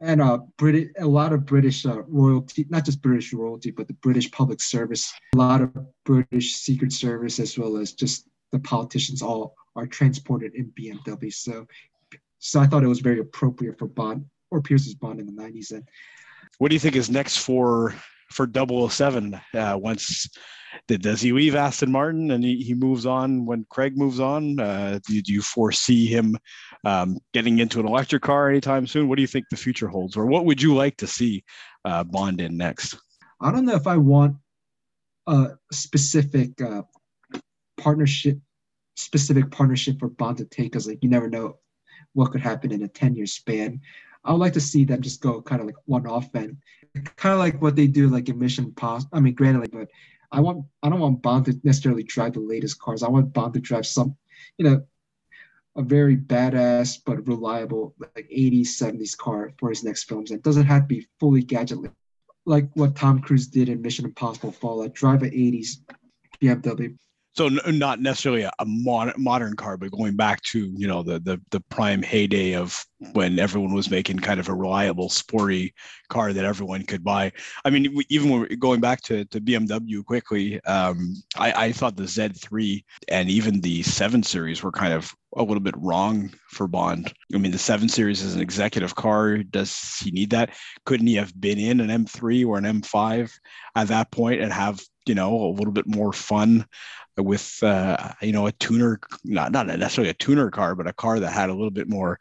and 0.00 0.20
uh, 0.20 0.38
British, 0.58 0.88
a 0.98 1.06
lot 1.06 1.32
of 1.32 1.46
British 1.46 1.86
uh, 1.86 2.02
royalty, 2.02 2.66
not 2.68 2.84
just 2.84 3.00
British 3.00 3.32
royalty, 3.32 3.70
but 3.70 3.86
the 3.86 3.94
British 3.94 4.28
public 4.32 4.60
service, 4.60 5.12
a 5.34 5.38
lot 5.38 5.60
of 5.60 5.72
British 6.04 6.54
Secret 6.54 6.92
Service, 6.92 7.38
as 7.38 7.56
well 7.56 7.76
as 7.76 7.92
just 7.92 8.28
the 8.50 8.58
politicians, 8.58 9.22
all 9.22 9.54
are 9.76 9.86
transported 9.86 10.54
in 10.54 10.72
BMW. 10.78 11.32
So, 11.32 11.66
so 12.38 12.60
I 12.60 12.66
thought 12.66 12.84
it 12.84 12.88
was 12.88 13.00
very 13.00 13.20
appropriate 13.20 13.78
for 13.78 13.86
Bond 13.86 14.26
or 14.50 14.60
Pierce's 14.60 14.94
Bond 14.94 15.20
in 15.20 15.26
the 15.26 15.32
'90s. 15.32 15.72
And 15.72 15.88
what 16.58 16.68
do 16.68 16.74
you 16.74 16.80
think 16.80 16.96
is 16.96 17.10
next 17.10 17.38
for 17.38 17.94
for 18.30 18.48
007 18.52 19.38
uh, 19.54 19.78
once 19.78 20.28
does 20.88 21.20
he 21.20 21.32
leave 21.32 21.54
Aston 21.54 21.92
Martin 21.92 22.30
and 22.30 22.42
he, 22.42 22.62
he 22.62 22.74
moves 22.74 23.06
on 23.06 23.44
when 23.46 23.66
Craig 23.68 23.96
moves 23.96 24.20
on? 24.20 24.58
Uh, 24.58 24.98
do, 25.06 25.20
do, 25.22 25.32
you 25.32 25.42
foresee 25.42 26.06
him 26.06 26.36
um, 26.84 27.18
getting 27.32 27.58
into 27.58 27.80
an 27.80 27.86
electric 27.86 28.22
car 28.22 28.48
anytime 28.48 28.86
soon? 28.86 29.08
What 29.08 29.16
do 29.16 29.22
you 29.22 29.28
think 29.28 29.46
the 29.50 29.56
future 29.56 29.88
holds, 29.88 30.16
or 30.16 30.26
what 30.26 30.44
would 30.46 30.62
you 30.62 30.74
like 30.74 30.96
to 30.98 31.06
see 31.06 31.44
uh, 31.84 32.04
Bond 32.04 32.40
in 32.40 32.56
next? 32.56 32.96
I 33.40 33.50
don't 33.52 33.64
know 33.64 33.74
if 33.74 33.86
I 33.86 33.96
want 33.96 34.36
a 35.26 35.50
specific 35.70 36.60
uh, 36.60 36.82
partnership, 37.78 38.38
specific 38.96 39.50
partnership 39.50 39.98
for 39.98 40.08
Bond 40.08 40.38
to 40.38 40.44
take, 40.44 40.72
because 40.72 40.86
like 40.86 40.98
you 41.02 41.08
never 41.08 41.28
know 41.28 41.58
what 42.14 42.30
could 42.30 42.40
happen 42.40 42.72
in 42.72 42.82
a 42.82 42.88
ten 42.88 43.14
year 43.14 43.26
span. 43.26 43.80
I 44.24 44.32
would 44.32 44.38
like 44.38 44.52
to 44.52 44.60
see 44.60 44.84
them 44.84 45.02
just 45.02 45.20
go 45.20 45.42
kind 45.42 45.60
of 45.60 45.66
like 45.66 45.76
one 45.86 46.06
off 46.06 46.32
and 46.34 46.56
kind 47.16 47.32
of 47.32 47.38
like 47.38 47.60
what 47.60 47.74
they 47.74 47.86
do 47.86 48.08
like 48.08 48.28
in 48.28 48.38
Mission 48.38 48.66
Impossible. 48.66 49.10
I 49.12 49.20
mean, 49.20 49.34
granted, 49.34 49.60
like, 49.60 49.72
but 49.72 49.88
I 50.30 50.40
want 50.40 50.64
I 50.82 50.88
don't 50.88 51.00
want 51.00 51.22
Bond 51.22 51.46
to 51.46 51.60
necessarily 51.64 52.02
drive 52.02 52.34
the 52.34 52.40
latest 52.40 52.80
cars. 52.80 53.02
I 53.02 53.08
want 53.08 53.32
Bond 53.32 53.54
to 53.54 53.60
drive 53.60 53.86
some, 53.86 54.16
you 54.58 54.68
know, 54.68 54.82
a 55.76 55.82
very 55.82 56.16
badass 56.16 56.98
but 57.04 57.26
reliable 57.26 57.94
like 57.98 58.28
80s 58.30 58.68
70s 58.68 59.16
car 59.16 59.52
for 59.58 59.70
his 59.70 59.84
next 59.84 60.04
films. 60.04 60.30
It 60.30 60.42
doesn't 60.42 60.66
have 60.66 60.82
to 60.82 60.86
be 60.86 61.08
fully 61.18 61.42
gadget 61.42 61.78
like 62.44 62.68
what 62.74 62.96
Tom 62.96 63.20
Cruise 63.20 63.46
did 63.46 63.68
in 63.68 63.82
Mission 63.82 64.04
Impossible 64.04 64.52
Fallout. 64.52 64.94
Drive 64.94 65.22
an 65.22 65.30
80s 65.30 65.78
BMW 66.40 66.96
so 67.34 67.46
n- 67.46 67.78
not 67.78 68.00
necessarily 68.00 68.42
a, 68.42 68.52
a 68.58 68.64
mod- 68.66 69.16
modern 69.16 69.56
car, 69.56 69.76
but 69.76 69.90
going 69.90 70.16
back 70.16 70.42
to 70.42 70.72
you 70.76 70.86
know 70.86 71.02
the, 71.02 71.18
the 71.20 71.40
the 71.50 71.60
prime 71.60 72.02
heyday 72.02 72.54
of 72.54 72.84
when 73.12 73.38
everyone 73.38 73.74
was 73.74 73.90
making 73.90 74.18
kind 74.18 74.40
of 74.40 74.48
a 74.48 74.54
reliable, 74.54 75.08
sporty 75.08 75.74
car 76.08 76.32
that 76.32 76.44
everyone 76.44 76.84
could 76.84 77.04
buy. 77.04 77.32
I 77.64 77.70
mean, 77.70 78.00
even 78.08 78.46
going 78.58 78.80
back 78.80 79.00
to, 79.02 79.24
to 79.26 79.40
BMW 79.40 80.04
quickly, 80.04 80.62
um, 80.64 81.16
I, 81.36 81.66
I 81.66 81.72
thought 81.72 81.96
the 81.96 82.04
Z3 82.04 82.84
and 83.08 83.28
even 83.28 83.60
the 83.60 83.82
7 83.82 84.22
Series 84.22 84.62
were 84.62 84.72
kind 84.72 84.92
of 84.92 85.14
a 85.36 85.42
little 85.42 85.60
bit 85.60 85.74
wrong 85.78 86.30
for 86.48 86.68
Bond. 86.68 87.12
I 87.34 87.38
mean, 87.38 87.52
the 87.52 87.58
7 87.58 87.88
Series 87.88 88.22
is 88.22 88.34
an 88.34 88.40
executive 88.40 88.94
car. 88.94 89.38
Does 89.38 89.98
he 90.02 90.10
need 90.10 90.30
that? 90.30 90.50
Couldn't 90.84 91.06
he 91.06 91.14
have 91.16 91.38
been 91.40 91.58
in 91.58 91.80
an 91.80 92.04
M3 92.04 92.46
or 92.46 92.58
an 92.58 92.64
M5 92.64 93.32
at 93.74 93.88
that 93.88 94.10
point 94.10 94.40
and 94.40 94.52
have 94.52 94.80
you 95.06 95.14
know 95.14 95.46
a 95.46 95.54
little 95.54 95.72
bit 95.72 95.86
more 95.86 96.12
fun 96.12 96.64
with 97.16 97.58
uh, 97.62 98.12
you 98.20 98.32
know 98.32 98.46
a 98.46 98.52
tuner, 98.52 99.00
not 99.24 99.52
not 99.52 99.66
necessarily 99.66 100.10
a 100.10 100.14
tuner 100.14 100.50
car, 100.50 100.74
but 100.74 100.86
a 100.86 100.92
car 100.92 101.20
that 101.20 101.32
had 101.32 101.50
a 101.50 101.54
little 101.54 101.70
bit 101.70 101.88
more 101.88 102.18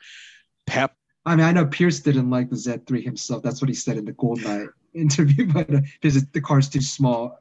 pep. 0.72 0.96
I 1.26 1.36
mean, 1.36 1.46
I 1.46 1.52
know 1.52 1.66
Pierce 1.66 2.00
didn't 2.00 2.30
like 2.30 2.50
the 2.50 2.56
Z3 2.56 3.04
himself. 3.04 3.44
That's 3.44 3.62
what 3.62 3.70
he 3.70 3.76
said 3.76 3.98
in 3.98 4.06
the 4.06 4.14
Gold 4.14 4.40
Goldeneye 4.40 4.70
interview, 4.94 5.46
but 5.54 5.74
uh, 5.74 5.82
because 6.02 6.26
the 6.26 6.42
car's 6.42 6.70
too 6.70 6.82
small. 6.82 7.38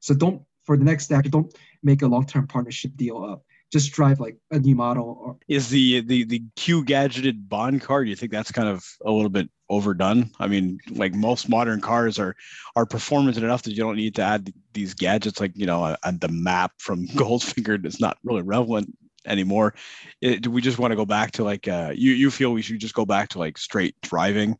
So 0.00 0.14
don't 0.14 0.42
for 0.64 0.76
the 0.76 0.84
next 0.84 1.12
actor, 1.12 1.30
don't 1.30 1.54
make 1.82 2.02
a 2.02 2.06
long-term 2.06 2.48
partnership 2.48 2.92
deal 2.96 3.22
up 3.22 3.44
just 3.72 3.92
drive 3.92 4.20
like 4.20 4.36
a 4.50 4.58
new 4.58 4.74
model 4.74 5.18
or 5.20 5.36
is 5.48 5.68
the 5.68 6.00
the 6.00 6.24
the 6.24 6.42
q 6.54 6.84
gadgeted 6.84 7.48
bond 7.48 7.82
car 7.82 8.04
do 8.04 8.10
you 8.10 8.16
think 8.16 8.30
that's 8.30 8.52
kind 8.52 8.68
of 8.68 8.84
a 9.04 9.10
little 9.10 9.28
bit 9.28 9.50
overdone 9.68 10.30
i 10.38 10.46
mean 10.46 10.78
like 10.90 11.12
most 11.14 11.48
modern 11.48 11.80
cars 11.80 12.18
are 12.18 12.36
are 12.76 12.86
performance 12.86 13.36
enough 13.36 13.62
that 13.62 13.72
you 13.72 13.82
don't 13.82 13.96
need 13.96 14.14
to 14.14 14.22
add 14.22 14.52
these 14.72 14.94
gadgets 14.94 15.40
like 15.40 15.52
you 15.54 15.66
know 15.66 15.96
and 16.04 16.20
the 16.20 16.28
map 16.28 16.72
from 16.78 17.06
goldfinger 17.18 17.84
is 17.84 18.00
not 18.00 18.18
really 18.22 18.42
relevant 18.42 18.88
anymore 19.26 19.74
it, 20.20 20.42
do 20.42 20.50
we 20.50 20.60
just 20.60 20.78
want 20.78 20.92
to 20.92 20.96
go 20.96 21.06
back 21.06 21.32
to 21.32 21.44
like 21.44 21.68
uh 21.68 21.92
you 21.94 22.12
you 22.12 22.30
feel 22.30 22.52
we 22.52 22.62
should 22.62 22.78
just 22.78 22.94
go 22.94 23.04
back 23.04 23.28
to 23.28 23.38
like 23.38 23.58
straight 23.58 23.94
driving 24.02 24.56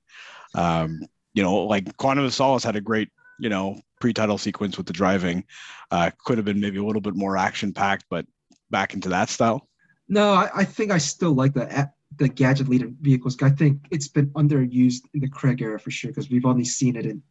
um 0.55 1.01
you 1.35 1.43
know 1.43 1.65
like 1.65 1.97
quantum 1.97 2.25
of 2.25 2.35
solace 2.35 2.65
had 2.65 2.77
a 2.77 2.81
great 2.81 3.09
you 3.39 3.49
know 3.49 3.79
pre-title 4.01 4.39
sequence 4.39 4.77
with 4.77 4.87
the 4.87 4.93
driving 4.93 5.45
uh 5.91 6.11
could 6.25 6.39
have 6.39 6.45
been 6.45 6.61
maybe 6.61 6.79
a 6.79 6.85
little 6.85 7.01
bit 7.01 7.15
more 7.15 7.37
action 7.37 7.73
packed 7.73 8.05
but 8.11 8.27
back 8.71 8.95
into 8.95 9.09
that 9.11 9.29
style? 9.29 9.69
No, 10.09 10.33
I, 10.33 10.51
I 10.55 10.65
think 10.65 10.91
I 10.91 10.99
still 10.99 11.33
like 11.33 11.55
the 11.55 11.91
the 12.17 12.29
gadget 12.29 12.69
leader 12.69 12.89
vehicles. 13.01 13.37
I 13.43 13.51
think 13.51 13.87
it's 13.91 14.09
been 14.09 14.29
underused 14.31 15.03
in 15.15 15.21
the 15.21 15.29
Craig 15.29 15.61
era 15.61 15.79
for 15.79 15.91
sure 15.91 16.11
because 16.11 16.31
we've 16.31 16.47
only 16.47 16.65
seen 16.65 16.97
it 16.97 17.05
in 17.05 17.23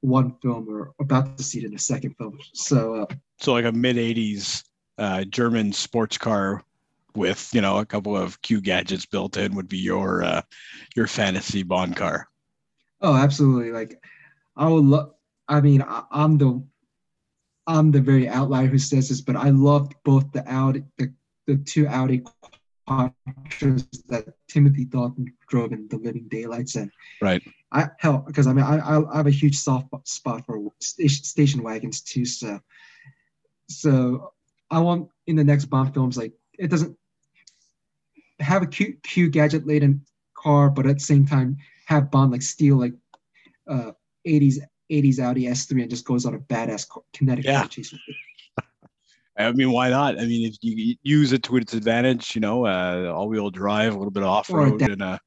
one 0.00 0.34
film 0.42 0.68
or 0.68 0.92
about 1.00 1.36
to 1.38 1.44
see 1.44 1.58
it 1.58 1.64
in 1.64 1.72
the 1.72 1.78
second 1.78 2.14
film. 2.16 2.38
So, 2.54 2.94
uh, 2.94 3.06
so 3.38 3.52
like 3.52 3.66
a 3.66 3.72
mid 3.72 3.96
'80s 3.96 4.64
uh, 4.98 5.24
German 5.24 5.72
sports 5.72 6.18
car 6.18 6.62
with 7.16 7.50
you 7.52 7.60
know 7.60 7.78
a 7.78 7.86
couple 7.86 8.16
of 8.16 8.40
Q 8.42 8.60
gadgets 8.60 9.06
built 9.06 9.36
in 9.36 9.54
would 9.54 9.68
be 9.68 9.78
your 9.78 10.22
uh, 10.22 10.42
your 10.96 11.06
fantasy 11.06 11.62
Bond 11.62 11.96
car. 11.96 12.28
Oh, 13.00 13.14
absolutely! 13.14 13.72
Like 13.72 14.02
I 14.56 14.68
would 14.68 14.84
love. 14.84 15.14
I 15.48 15.60
mean, 15.60 15.82
I, 15.82 16.04
am 16.12 16.38
the 16.38 16.62
I'm 17.66 17.90
the 17.90 18.00
very 18.00 18.28
outlier 18.28 18.66
who 18.66 18.78
says 18.78 19.08
this, 19.08 19.20
but 19.20 19.36
I 19.36 19.50
loved 19.50 19.94
both 20.04 20.30
the 20.32 20.46
Audi, 20.50 20.84
the, 20.98 21.12
the 21.46 21.56
two 21.56 21.86
Audi 21.86 22.22
quattros 22.88 23.86
that 24.08 24.34
Timothy 24.48 24.84
Dalton 24.84 25.32
drove 25.48 25.72
in 25.72 25.88
The 25.88 25.98
Living 25.98 26.26
Daylights, 26.28 26.76
and 26.76 26.90
right. 27.20 27.42
I 27.70 27.88
hell 27.98 28.18
because 28.26 28.46
I 28.46 28.52
mean 28.52 28.64
I 28.64 28.98
I 28.98 29.16
have 29.16 29.26
a 29.26 29.30
huge 29.30 29.56
soft 29.56 29.88
spot 30.06 30.44
for 30.46 30.60
station 30.80 31.62
wagons 31.62 32.00
too, 32.00 32.24
so 32.24 32.60
so 33.68 34.32
I 34.70 34.80
want 34.80 35.08
in 35.26 35.36
the 35.36 35.44
next 35.44 35.66
Bond 35.66 35.94
films 35.94 36.16
like 36.16 36.32
it 36.58 36.68
doesn't 36.68 36.96
have 38.42 38.62
a 38.62 38.66
cute 38.66 39.02
cute 39.02 39.32
gadget 39.32 39.66
laden 39.66 40.04
car, 40.34 40.70
but 40.70 40.86
at 40.86 40.94
the 40.96 41.04
same 41.04 41.26
time 41.26 41.56
have 41.86 42.10
Bond 42.10 42.32
like 42.32 42.42
steal 42.42 42.76
like 42.76 42.94
uh 43.68 43.92
80s 44.26 44.58
80s 44.90 45.18
Audi 45.18 45.44
S3 45.44 45.82
and 45.82 45.90
just 45.90 46.04
goes 46.04 46.26
on 46.26 46.34
a 46.34 46.38
badass 46.38 46.86
kinetic 47.12 47.44
yeah. 47.44 47.64
chase. 47.64 47.94
I 49.38 49.50
mean, 49.52 49.72
why 49.72 49.88
not? 49.88 50.20
I 50.20 50.26
mean, 50.26 50.46
if 50.46 50.56
you 50.60 50.96
use 51.02 51.32
it 51.32 51.42
to 51.44 51.56
its 51.56 51.72
advantage, 51.72 52.34
you 52.34 52.40
know, 52.42 52.66
uh, 52.66 53.10
all-wheel 53.14 53.50
drive, 53.50 53.94
a 53.94 53.96
little 53.96 54.10
bit 54.10 54.22
of 54.22 54.28
off-road, 54.28 54.82
and 54.82 55.02
uh, 55.02 55.18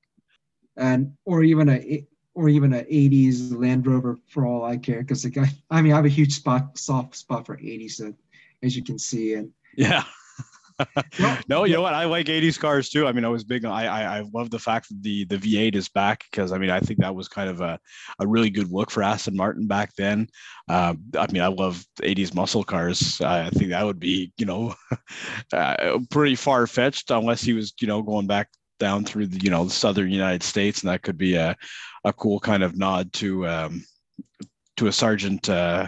and 0.77 1.13
or 1.25 1.43
even 1.43 1.69
a 1.69 2.05
or 2.35 2.47
even 2.47 2.73
a 2.73 2.83
80s 2.83 3.57
Land 3.57 3.87
Rover 3.87 4.17
for 4.27 4.45
all 4.45 4.63
I 4.63 4.77
care. 4.77 5.01
Because 5.01 5.23
like 5.23 5.37
I, 5.37 5.49
I 5.71 5.81
mean, 5.81 5.93
I 5.93 5.95
have 5.95 6.05
a 6.05 6.09
huge 6.09 6.33
spot, 6.33 6.77
soft 6.77 7.15
spot 7.15 7.47
for 7.47 7.57
80s, 7.57 8.15
as 8.61 8.75
you 8.75 8.83
can 8.83 8.99
see, 8.99 9.33
and 9.33 9.51
yeah, 9.75 10.03
no, 11.47 11.63
you 11.63 11.73
know 11.73 11.81
what? 11.81 11.93
I 11.93 12.05
like 12.05 12.27
80s 12.27 12.59
cars 12.59 12.89
too. 12.89 13.07
I 13.07 13.11
mean, 13.11 13.25
I 13.25 13.29
was 13.29 13.43
big. 13.43 13.65
I 13.65 13.85
I, 13.85 14.17
I 14.17 14.23
love 14.33 14.49
the 14.49 14.59
fact 14.59 14.89
that 14.89 15.01
the 15.01 15.25
the 15.25 15.37
V8 15.37 15.75
is 15.75 15.89
back 15.89 16.23
because 16.29 16.51
I 16.51 16.57
mean, 16.57 16.69
I 16.69 16.79
think 16.79 16.99
that 16.99 17.15
was 17.15 17.27
kind 17.27 17.49
of 17.49 17.61
a, 17.61 17.79
a 18.19 18.27
really 18.27 18.49
good 18.49 18.71
look 18.71 18.91
for 18.91 19.03
Aston 19.03 19.35
Martin 19.35 19.67
back 19.67 19.93
then. 19.95 20.27
Uh, 20.67 20.95
I 21.17 21.31
mean, 21.31 21.41
I 21.41 21.47
love 21.47 21.85
80s 22.01 22.33
muscle 22.33 22.63
cars. 22.63 23.21
I 23.21 23.49
think 23.51 23.69
that 23.69 23.85
would 23.85 23.99
be 23.99 24.33
you 24.37 24.45
know 24.45 24.75
uh, 25.53 25.99
pretty 26.09 26.35
far 26.35 26.67
fetched 26.67 27.11
unless 27.11 27.41
he 27.41 27.53
was 27.53 27.73
you 27.79 27.87
know 27.87 28.01
going 28.01 28.27
back 28.27 28.49
down 28.79 29.05
through 29.05 29.27
the 29.27 29.43
you 29.43 29.49
know 29.49 29.65
the 29.65 29.71
southern 29.71 30.11
United 30.11 30.43
States, 30.43 30.81
and 30.81 30.89
that 30.89 31.03
could 31.03 31.17
be 31.17 31.35
a 31.35 31.55
a 32.03 32.13
cool 32.13 32.39
kind 32.39 32.63
of 32.63 32.77
nod 32.77 33.11
to 33.13 33.47
um, 33.47 33.85
to 34.77 34.87
a 34.87 34.91
sergeant. 34.91 35.49
Uh, 35.49 35.87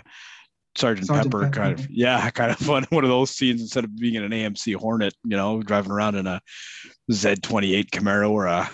Sergeant, 0.78 1.08
Sergeant 1.08 1.32
Pepper, 1.32 1.44
Pepper, 1.46 1.60
kind 1.60 1.80
of 1.80 1.90
yeah, 1.90 2.30
kind 2.32 2.52
of 2.52 2.58
fun. 2.58 2.86
One 2.90 3.04
of 3.04 3.10
those 3.10 3.32
scenes 3.32 3.62
instead 3.62 3.84
of 3.84 3.96
being 3.96 4.16
in 4.16 4.24
an 4.24 4.32
AMC 4.32 4.76
Hornet, 4.76 5.16
you 5.24 5.38
know, 5.38 5.62
driving 5.62 5.92
around 5.92 6.16
in 6.16 6.28
a 6.28 6.42
Z28 7.12 7.90
Camaro 7.90 8.32
or 8.32 8.46
a 8.46 8.70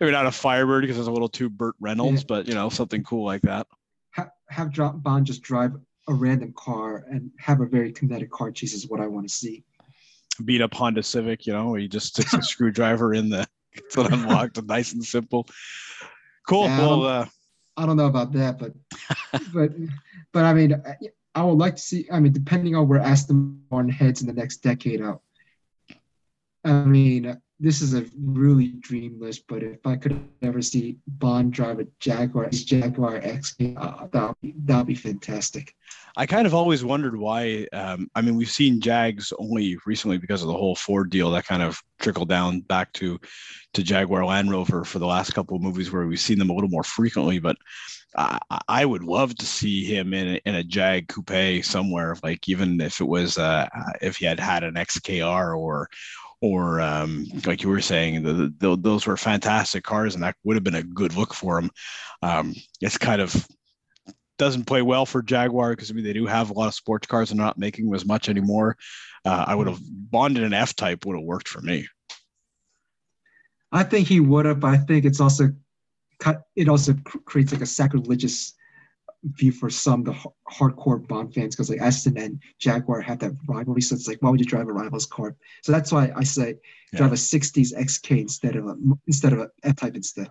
maybe 0.00 0.12
not 0.12 0.26
a 0.26 0.32
Firebird 0.32 0.82
because 0.82 0.98
it's 0.98 1.08
a 1.08 1.12
little 1.12 1.28
too 1.28 1.48
Burt 1.48 1.74
Reynolds, 1.80 2.22
yeah. 2.22 2.26
but 2.28 2.48
you 2.48 2.54
know, 2.54 2.68
something 2.68 3.02
cool 3.04 3.24
like 3.24 3.42
that. 3.42 3.66
Have, 4.12 4.30
have 4.48 5.02
Bond 5.02 5.26
just 5.26 5.42
drive 5.42 5.74
a 6.08 6.14
random 6.14 6.52
car 6.56 7.04
and 7.10 7.30
have 7.38 7.60
a 7.60 7.66
very 7.66 7.92
kinetic 7.92 8.30
car 8.30 8.50
chase 8.50 8.74
is 8.74 8.88
what 8.88 9.00
I 9.00 9.06
want 9.06 9.28
to 9.28 9.34
see. 9.34 9.64
Beat 10.44 10.60
up 10.60 10.74
Honda 10.74 11.02
Civic, 11.02 11.46
you 11.46 11.52
know, 11.52 11.70
where 11.70 11.80
he 11.80 11.88
just 11.88 12.08
sticks 12.08 12.34
a 12.34 12.42
screwdriver 12.42 13.14
in 13.14 13.30
the 13.30 13.46
it's 13.72 13.96
unlocked, 13.96 14.62
nice 14.64 14.92
and 14.92 15.04
simple. 15.04 15.46
Cool. 16.46 16.64
Yeah, 16.64 16.78
well, 16.78 17.06
I 17.06 17.10
uh, 17.10 17.26
I 17.76 17.86
don't 17.86 17.96
know 17.96 18.06
about 18.06 18.32
that, 18.32 18.58
but 18.58 18.72
but 19.52 19.72
but 20.32 20.44
I 20.44 20.54
mean, 20.54 20.82
I 21.36 21.42
would 21.42 21.58
like 21.58 21.76
to 21.76 21.82
see. 21.82 22.08
I 22.10 22.18
mean, 22.18 22.32
depending 22.32 22.74
on 22.74 22.88
where 22.88 22.98
Aston 22.98 23.62
Martin 23.70 23.90
heads 23.90 24.22
in 24.22 24.26
the 24.26 24.32
next 24.32 24.58
decade 24.58 25.02
out. 25.02 25.20
I 26.64 26.84
mean, 26.84 27.40
this 27.58 27.80
is 27.80 27.94
a 27.94 28.04
really 28.20 28.68
dream 28.80 29.18
list, 29.18 29.44
but 29.48 29.62
if 29.62 29.86
I 29.86 29.96
could 29.96 30.22
ever 30.42 30.60
see 30.60 30.98
Bond 31.06 31.52
drive 31.52 31.78
a 31.78 31.86
Jaguar, 32.00 32.50
Jaguar 32.50 33.16
X, 33.22 33.56
uh, 33.76 34.06
that 34.12 34.28
would 34.28 34.40
be, 34.42 34.54
that'd 34.64 34.86
be 34.86 34.94
fantastic. 34.94 35.74
I 36.18 36.26
kind 36.26 36.46
of 36.46 36.54
always 36.54 36.84
wondered 36.84 37.16
why. 37.16 37.66
Um, 37.72 38.10
I 38.14 38.22
mean, 38.22 38.36
we've 38.36 38.50
seen 38.50 38.80
Jags 38.80 39.32
only 39.38 39.76
recently 39.86 40.18
because 40.18 40.42
of 40.42 40.48
the 40.48 40.54
whole 40.54 40.74
Ford 40.74 41.10
deal 41.10 41.30
that 41.30 41.46
kind 41.46 41.62
of 41.62 41.80
trickled 41.98 42.28
down 42.28 42.60
back 42.60 42.92
to 42.94 43.18
to 43.74 43.82
Jaguar 43.82 44.24
Land 44.24 44.50
Rover 44.50 44.84
for 44.84 44.98
the 44.98 45.06
last 45.06 45.32
couple 45.32 45.56
of 45.56 45.62
movies 45.62 45.92
where 45.92 46.06
we've 46.06 46.20
seen 46.20 46.38
them 46.38 46.50
a 46.50 46.54
little 46.54 46.70
more 46.70 46.82
frequently. 46.82 47.38
But 47.38 47.56
I, 48.16 48.38
I 48.68 48.84
would 48.86 49.04
love 49.04 49.34
to 49.36 49.46
see 49.46 49.84
him 49.84 50.14
in 50.14 50.36
a, 50.36 50.40
in 50.46 50.54
a 50.54 50.64
Jag 50.64 51.08
coupe 51.08 51.62
somewhere, 51.62 52.16
like 52.22 52.48
even 52.48 52.80
if 52.80 53.00
it 53.00 53.06
was 53.06 53.36
uh, 53.36 53.68
if 54.00 54.16
he 54.16 54.26
had 54.26 54.40
had 54.40 54.64
an 54.64 54.74
XKR 54.74 55.58
or 55.58 55.90
or 56.40 56.80
um, 56.80 57.26
like 57.46 57.62
you 57.62 57.68
were 57.68 57.80
saying, 57.80 58.22
the, 58.22 58.52
the, 58.58 58.76
those 58.76 59.06
were 59.06 59.16
fantastic 59.16 59.84
cars, 59.84 60.14
and 60.14 60.22
that 60.22 60.36
would 60.44 60.56
have 60.56 60.64
been 60.64 60.74
a 60.74 60.82
good 60.82 61.16
look 61.16 61.34
for 61.34 61.58
him. 61.58 61.70
Um, 62.22 62.54
it's 62.80 62.98
kind 62.98 63.20
of 63.20 63.46
doesn't 64.38 64.66
play 64.66 64.82
well 64.82 65.06
for 65.06 65.22
Jaguar 65.22 65.70
because 65.70 65.90
I 65.90 65.94
mean 65.94 66.04
they 66.04 66.12
do 66.12 66.26
have 66.26 66.50
a 66.50 66.52
lot 66.52 66.68
of 66.68 66.74
sports 66.74 67.06
cars 67.06 67.30
and 67.30 67.40
not 67.40 67.58
making 67.58 67.92
as 67.94 68.04
much 68.04 68.28
anymore. 68.28 68.76
Uh, 69.24 69.44
I 69.46 69.54
would 69.54 69.66
have 69.66 69.80
bonded 69.82 70.44
an 70.44 70.52
F 70.52 70.76
type 70.76 71.06
would 71.06 71.16
have 71.16 71.24
worked 71.24 71.48
for 71.48 71.60
me. 71.60 71.88
I 73.72 73.82
think 73.82 74.08
he 74.08 74.20
would 74.20 74.46
have. 74.46 74.62
I 74.64 74.76
think 74.76 75.04
it's 75.04 75.20
also 75.20 75.50
it 76.54 76.68
also 76.68 76.94
creates 77.24 77.52
like 77.52 77.62
a 77.62 77.66
sacrilegious 77.66 78.54
view 79.34 79.52
for 79.52 79.70
some 79.70 80.04
the 80.04 80.14
hardcore 80.50 81.06
Bond 81.06 81.34
fans 81.34 81.54
because 81.54 81.70
like 81.70 81.80
Aston 81.80 82.18
and 82.18 82.40
Jaguar 82.58 83.00
have 83.00 83.18
that 83.20 83.32
rivalry. 83.48 83.82
So 83.82 83.94
it's 83.94 84.08
like, 84.08 84.18
why 84.20 84.30
would 84.30 84.40
you 84.40 84.46
drive 84.46 84.68
a 84.68 84.72
rival's 84.72 85.06
car? 85.06 85.36
So 85.62 85.72
that's 85.72 85.92
why 85.92 86.12
I 86.14 86.24
say 86.24 86.56
yeah. 86.92 86.98
drive 86.98 87.12
a 87.12 87.16
'60s 87.16 87.74
XK 87.74 88.20
instead 88.20 88.56
of 88.56 88.66
a 88.66 88.76
instead 89.06 89.32
of 89.32 89.40
a 89.40 89.50
F 89.64 89.76
type 89.76 89.96
instead. 89.96 90.28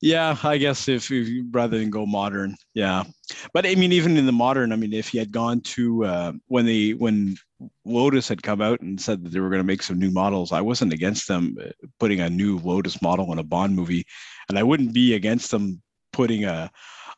Yeah, 0.00 0.36
I 0.42 0.58
guess 0.58 0.88
if, 0.88 1.10
if 1.10 1.28
rather 1.52 1.78
than 1.78 1.90
go 1.90 2.04
modern, 2.04 2.56
yeah. 2.74 3.04
But 3.52 3.66
I 3.66 3.74
mean, 3.74 3.92
even 3.92 4.16
in 4.16 4.26
the 4.26 4.32
modern, 4.32 4.72
I 4.72 4.76
mean, 4.76 4.92
if 4.92 5.08
he 5.08 5.18
had 5.18 5.30
gone 5.30 5.60
to 5.60 6.04
uh, 6.04 6.32
when 6.48 6.66
they 6.66 6.90
when 6.90 7.36
Lotus 7.84 8.28
had 8.28 8.42
come 8.42 8.60
out 8.60 8.80
and 8.80 9.00
said 9.00 9.24
that 9.24 9.30
they 9.30 9.40
were 9.40 9.48
going 9.48 9.60
to 9.60 9.66
make 9.66 9.82
some 9.82 9.98
new 9.98 10.10
models, 10.10 10.52
I 10.52 10.60
wasn't 10.60 10.92
against 10.92 11.28
them 11.28 11.56
uh, 11.60 11.70
putting 11.98 12.20
a 12.20 12.30
new 12.30 12.58
Lotus 12.58 13.00
model 13.02 13.32
in 13.32 13.38
a 13.38 13.44
Bond 13.44 13.76
movie, 13.76 14.04
and 14.48 14.58
I 14.58 14.62
wouldn't 14.62 14.92
be 14.92 15.14
against 15.14 15.50
them 15.50 15.80
putting 16.12 16.44
a 16.44 16.70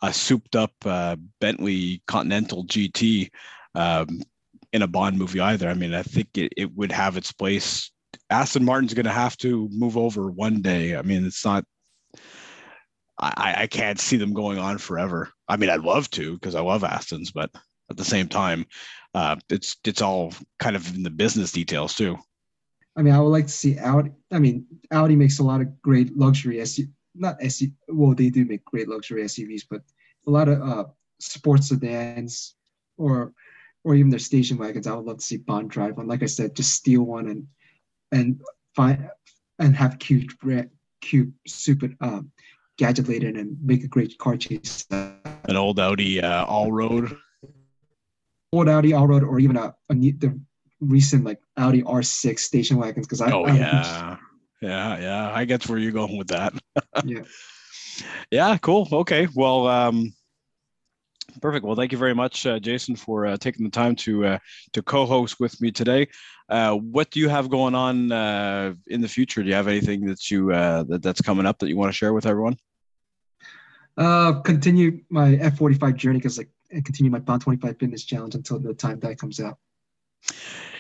a 0.03 0.13
souped 0.13 0.57
up 0.57 0.73
uh, 0.85 1.17
Bentley 1.41 2.03
Continental 2.07 2.65
GT 2.67 3.31
um, 3.75 4.21
in 4.73 4.83
a 4.83 4.87
Bond 4.87 5.19
movie 5.19 5.41
either. 5.41 5.69
I 5.69 5.75
mean, 5.75 5.95
I 5.95 6.03
think 6.03 6.29
it, 6.37 6.53
it 6.57 6.75
would 6.75 6.93
have 6.93 7.17
its 7.17 7.33
place. 7.33 7.91
Aston 8.31 8.65
Martin's 8.65 8.95
going 8.95 9.07
to 9.07 9.13
have 9.13 9.37
to 9.39 9.69
move 9.73 9.97
over 9.97 10.31
one 10.31 10.63
day. 10.63 10.97
I 10.97 11.03
mean, 11.03 11.25
it's 11.27 11.45
not 11.45 11.65
I, 13.19 13.55
I 13.59 13.67
can't 13.67 13.99
see 13.99 14.17
them 14.17 14.35
going 14.35 14.59
on 14.59 14.79
forever. 14.79 15.31
I 15.49 15.57
mean, 15.57 15.71
I'd 15.71 15.81
love 15.81 16.11
to 16.13 16.35
because 16.35 16.55
I 16.55 16.61
love 16.61 16.85
Aston's, 16.85 17.31
but 17.31 17.51
at 17.91 17.97
the 17.97 18.05
same 18.05 18.29
time, 18.29 18.67
uh, 19.15 19.37
it's 19.49 19.77
it's 19.85 20.03
all 20.03 20.35
kind 20.59 20.77
of 20.77 20.95
in 20.95 21.03
the 21.03 21.11
business 21.11 21.53
details 21.53 21.95
too. 21.95 22.19
I 22.97 23.03
mean, 23.03 23.15
I 23.15 23.21
would 23.21 23.29
like 23.29 23.47
to 23.47 23.53
see 23.53 23.79
Audi. 23.79 24.11
I 24.31 24.39
mean, 24.39 24.67
Audi 24.91 25.17
makes 25.17 25.39
a 25.39 25.43
lot 25.43 25.61
of 25.61 25.81
great 25.81 26.17
luxury 26.17 26.57
SUV, 26.57 26.91
not 27.19 27.41
SUV. 27.41 27.73
Well, 27.89 28.15
they 28.15 28.31
do 28.31 28.45
make 28.45 28.65
great 28.65 28.89
luxury 28.89 29.23
SUVs, 29.23 29.63
but 29.69 29.83
a 30.27 30.31
lot 30.31 30.49
of 30.49 30.63
uh, 30.63 30.85
sports 31.19 31.69
sedans 31.69 32.55
or 32.97 33.33
or 33.85 33.95
even 33.95 34.11
their 34.11 34.19
station 34.19 34.59
wagons. 34.59 34.87
I 34.87 34.95
would 34.95 35.05
love 35.05 35.19
to 35.19 35.25
see 35.25 35.37
Bond 35.37 35.71
drive 35.71 35.97
one. 35.97 36.09
Like 36.09 36.23
I 36.23 36.27
said, 36.27 36.57
just 36.57 36.73
steal 36.73 37.03
one 37.03 37.29
and 37.29 37.47
and 38.13 38.41
find 38.75 39.09
and 39.59 39.77
have 39.77 39.99
cute 39.99 40.33
cute 41.01 41.33
super 41.47 41.91
um, 42.01 42.31
gadget 42.77 43.09
laden 43.09 43.37
and 43.37 43.57
make 43.63 43.85
a 43.85 43.89
great 43.89 44.19
car 44.19 44.37
chase. 44.37 44.85
An 44.91 45.57
old 45.57 45.79
Audi 45.79 46.21
uh, 46.21 46.45
all 46.45 46.73
road. 46.73 47.17
Old 48.53 48.69
Audi 48.69 48.93
all 48.93 49.07
road, 49.07 49.23
or 49.23 49.39
even 49.39 49.57
a, 49.57 49.75
a 49.91 49.95
the 49.95 50.39
recent 50.81 51.25
like 51.25 51.41
Audi 51.57 51.83
RS6 51.83 52.39
station 52.39 52.77
wagons. 52.77 53.07
Because 53.07 53.21
I 53.21 53.31
oh 53.31 53.45
I 53.45 53.57
yeah, 53.57 54.17
yeah, 54.61 54.99
yeah. 54.99 55.33
I 55.33 55.45
guess 55.45 55.69
where 55.69 55.79
you're 55.79 55.93
going 55.93 56.17
with 56.17 56.29
that. 56.29 56.53
yeah. 57.05 57.23
Yeah. 58.31 58.57
Cool. 58.59 58.89
Okay. 58.91 59.29
Well. 59.35 59.67
um 59.67 60.13
Perfect. 61.43 61.67
Well, 61.67 61.77
thank 61.77 61.93
you 61.93 61.99
very 61.99 62.15
much, 62.15 62.47
uh, 62.47 62.59
Jason, 62.59 62.97
for 62.97 63.27
uh, 63.27 63.37
taking 63.37 63.65
the 63.65 63.71
time 63.71 63.95
to 63.97 64.25
uh, 64.25 64.39
to 64.73 64.83
co-host 64.83 65.39
with 65.39 65.61
me 65.61 65.71
today. 65.71 66.09
Uh, 66.49 66.75
what 66.77 67.11
do 67.11 67.21
you 67.21 67.29
have 67.29 67.51
going 67.51 67.75
on 67.75 68.11
uh, 68.11 68.73
in 68.87 69.01
the 69.01 69.09
future? 69.09 69.43
Do 69.43 69.49
you 69.49 69.55
have 69.55 69.69
anything 69.69 70.07
that 70.07 70.31
you 70.31 70.53
uh, 70.53 70.85
that, 70.85 71.03
that's 71.03 71.21
coming 71.21 71.45
up 71.45 71.59
that 71.59 71.69
you 71.69 71.77
want 71.77 71.91
to 71.91 71.97
share 71.97 72.15
with 72.15 72.27
everyone? 72.27 72.57
Uh, 73.99 74.41
continue 74.41 75.01
my 75.09 75.37
F45 75.37 75.97
journey 75.97 76.19
because 76.19 76.39
like 76.39 76.51
and 76.71 76.85
continue 76.85 77.11
my 77.11 77.19
Bond 77.19 77.43
25 77.43 77.79
fitness 77.79 78.05
challenge 78.05 78.35
until 78.35 78.59
the 78.59 78.75
time 78.75 78.99
that 79.01 79.19
comes 79.19 79.41
out. 79.41 79.59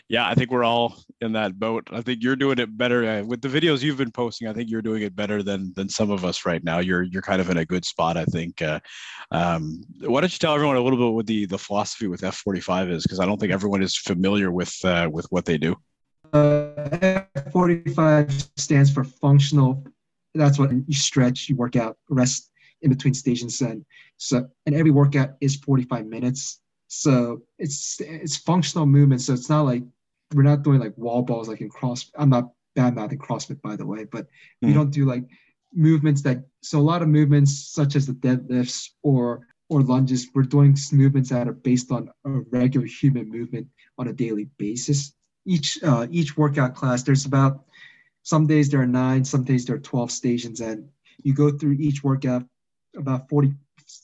Yeah, 0.08 0.28
I 0.28 0.34
think 0.34 0.52
we're 0.52 0.64
all 0.64 0.96
in 1.20 1.32
that 1.32 1.58
boat. 1.58 1.88
I 1.90 2.00
think 2.00 2.22
you're 2.22 2.36
doing 2.36 2.58
it 2.58 2.76
better 2.76 3.04
uh, 3.04 3.24
with 3.24 3.40
the 3.40 3.48
videos 3.48 3.82
you've 3.82 3.96
been 3.96 4.12
posting. 4.12 4.46
I 4.46 4.52
think 4.52 4.70
you're 4.70 4.82
doing 4.82 5.02
it 5.02 5.16
better 5.16 5.42
than 5.42 5.72
than 5.74 5.88
some 5.88 6.10
of 6.10 6.24
us 6.24 6.46
right 6.46 6.62
now. 6.62 6.78
You're 6.78 7.02
you're 7.02 7.22
kind 7.22 7.40
of 7.40 7.50
in 7.50 7.56
a 7.56 7.64
good 7.64 7.84
spot, 7.84 8.16
I 8.16 8.24
think. 8.26 8.62
Uh, 8.62 8.78
um, 9.32 9.82
why 10.00 10.20
don't 10.20 10.32
you 10.32 10.38
tell 10.38 10.54
everyone 10.54 10.76
a 10.76 10.80
little 10.80 10.98
bit 10.98 11.12
what 11.12 11.26
the 11.26 11.46
the 11.46 11.58
philosophy 11.58 12.06
with 12.06 12.20
F45 12.20 12.90
is? 12.92 13.02
Because 13.02 13.18
I 13.18 13.26
don't 13.26 13.40
think 13.40 13.52
everyone 13.52 13.82
is 13.82 13.96
familiar 13.96 14.52
with 14.52 14.76
uh, 14.84 15.08
with 15.12 15.26
what 15.30 15.44
they 15.44 15.58
do. 15.58 15.74
Uh, 16.32 17.22
F45 17.34 18.48
stands 18.56 18.92
for 18.92 19.02
functional. 19.02 19.84
That's 20.36 20.58
what 20.58 20.70
you 20.70 20.94
stretch, 20.94 21.48
you 21.48 21.56
work 21.56 21.74
out, 21.74 21.96
rest 22.10 22.50
in 22.82 22.90
between 22.90 23.14
stations, 23.14 23.60
and 23.60 23.84
so 24.18 24.48
and 24.66 24.74
every 24.76 24.92
workout 24.92 25.30
is 25.40 25.56
45 25.56 26.06
minutes. 26.06 26.60
So 26.86 27.42
it's 27.58 28.00
it's 28.00 28.36
functional 28.36 28.86
movement. 28.86 29.22
So 29.22 29.32
it's 29.32 29.50
not 29.50 29.62
like 29.62 29.82
we're 30.34 30.42
not 30.42 30.62
doing 30.62 30.80
like 30.80 30.96
wall 30.96 31.22
balls 31.22 31.48
like 31.48 31.60
in 31.60 31.68
cross. 31.68 32.10
I'm 32.16 32.30
not 32.30 32.50
bad 32.74 32.94
mouthing 32.94 33.18
CrossFit 33.18 33.60
by 33.62 33.76
the 33.76 33.86
way, 33.86 34.04
but 34.04 34.26
mm. 34.62 34.68
we 34.68 34.72
don't 34.72 34.90
do 34.90 35.04
like 35.04 35.24
movements 35.74 36.22
that. 36.22 36.44
So 36.62 36.78
a 36.78 36.80
lot 36.80 37.02
of 37.02 37.08
movements 37.08 37.72
such 37.72 37.96
as 37.96 38.06
the 38.06 38.12
deadlifts 38.12 38.90
or 39.02 39.46
or 39.68 39.82
lunges, 39.82 40.28
we're 40.32 40.42
doing 40.42 40.76
movements 40.92 41.30
that 41.30 41.48
are 41.48 41.52
based 41.52 41.90
on 41.90 42.08
a 42.24 42.30
regular 42.30 42.86
human 42.86 43.28
movement 43.28 43.66
on 43.98 44.06
a 44.06 44.12
daily 44.12 44.48
basis. 44.58 45.12
Each 45.44 45.82
uh, 45.82 46.06
each 46.10 46.36
workout 46.36 46.74
class, 46.74 47.02
there's 47.02 47.26
about 47.26 47.64
some 48.22 48.46
days 48.46 48.70
there 48.70 48.80
are 48.80 48.86
nine, 48.86 49.24
some 49.24 49.44
days 49.44 49.64
there 49.64 49.76
are 49.76 49.80
12 49.80 50.10
stations, 50.10 50.60
and 50.60 50.88
you 51.22 51.34
go 51.34 51.50
through 51.50 51.76
each 51.78 52.02
workout 52.02 52.44
about 52.96 53.28
40 53.28 53.52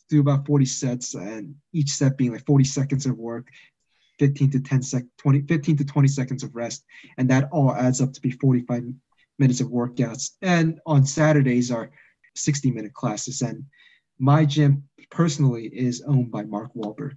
do 0.09 0.21
about 0.21 0.47
40 0.47 0.65
sets 0.65 1.15
and 1.15 1.57
each 1.73 1.91
set 1.91 2.17
being 2.17 2.33
like 2.33 2.47
40 2.47 2.65
seconds 2.65 3.07
of 3.07 3.19
work 3.19 3.49
15 4.23 4.53
to 4.53 4.61
10 4.61 4.83
sec 4.83 5.03
20 5.19 5.41
15 5.49 5.79
to 5.79 5.85
20 5.85 6.07
seconds 6.07 6.45
of 6.45 6.55
rest 6.55 6.85
and 7.19 7.29
that 7.29 7.49
all 7.51 7.75
adds 7.75 8.01
up 8.01 8.13
to 8.13 8.21
be 8.21 8.31
45 8.31 8.85
minutes 9.41 9.61
of 9.61 9.67
workouts 9.67 10.31
and 10.43 10.79
on 10.87 11.05
saturdays 11.05 11.73
are 11.73 11.91
60 12.37 12.71
minute 12.71 12.95
classes 12.95 13.43
and 13.43 13.65
my 14.21 14.45
gym 14.45 14.85
personally 15.11 15.67
is 15.67 16.05
owned 16.07 16.31
by 16.31 16.45
mark 16.45 16.71
Wahlberg. 16.77 17.17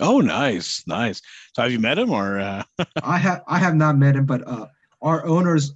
oh 0.00 0.20
nice 0.20 0.84
nice 0.86 1.20
so 1.56 1.62
have 1.62 1.72
you 1.72 1.80
met 1.80 1.98
him 1.98 2.12
or 2.12 2.38
uh... 2.38 2.62
i 3.02 3.18
have 3.18 3.42
i 3.48 3.58
have 3.58 3.74
not 3.74 3.98
met 3.98 4.14
him 4.14 4.24
but 4.24 4.46
uh 4.46 4.68
our 5.02 5.26
owners 5.26 5.72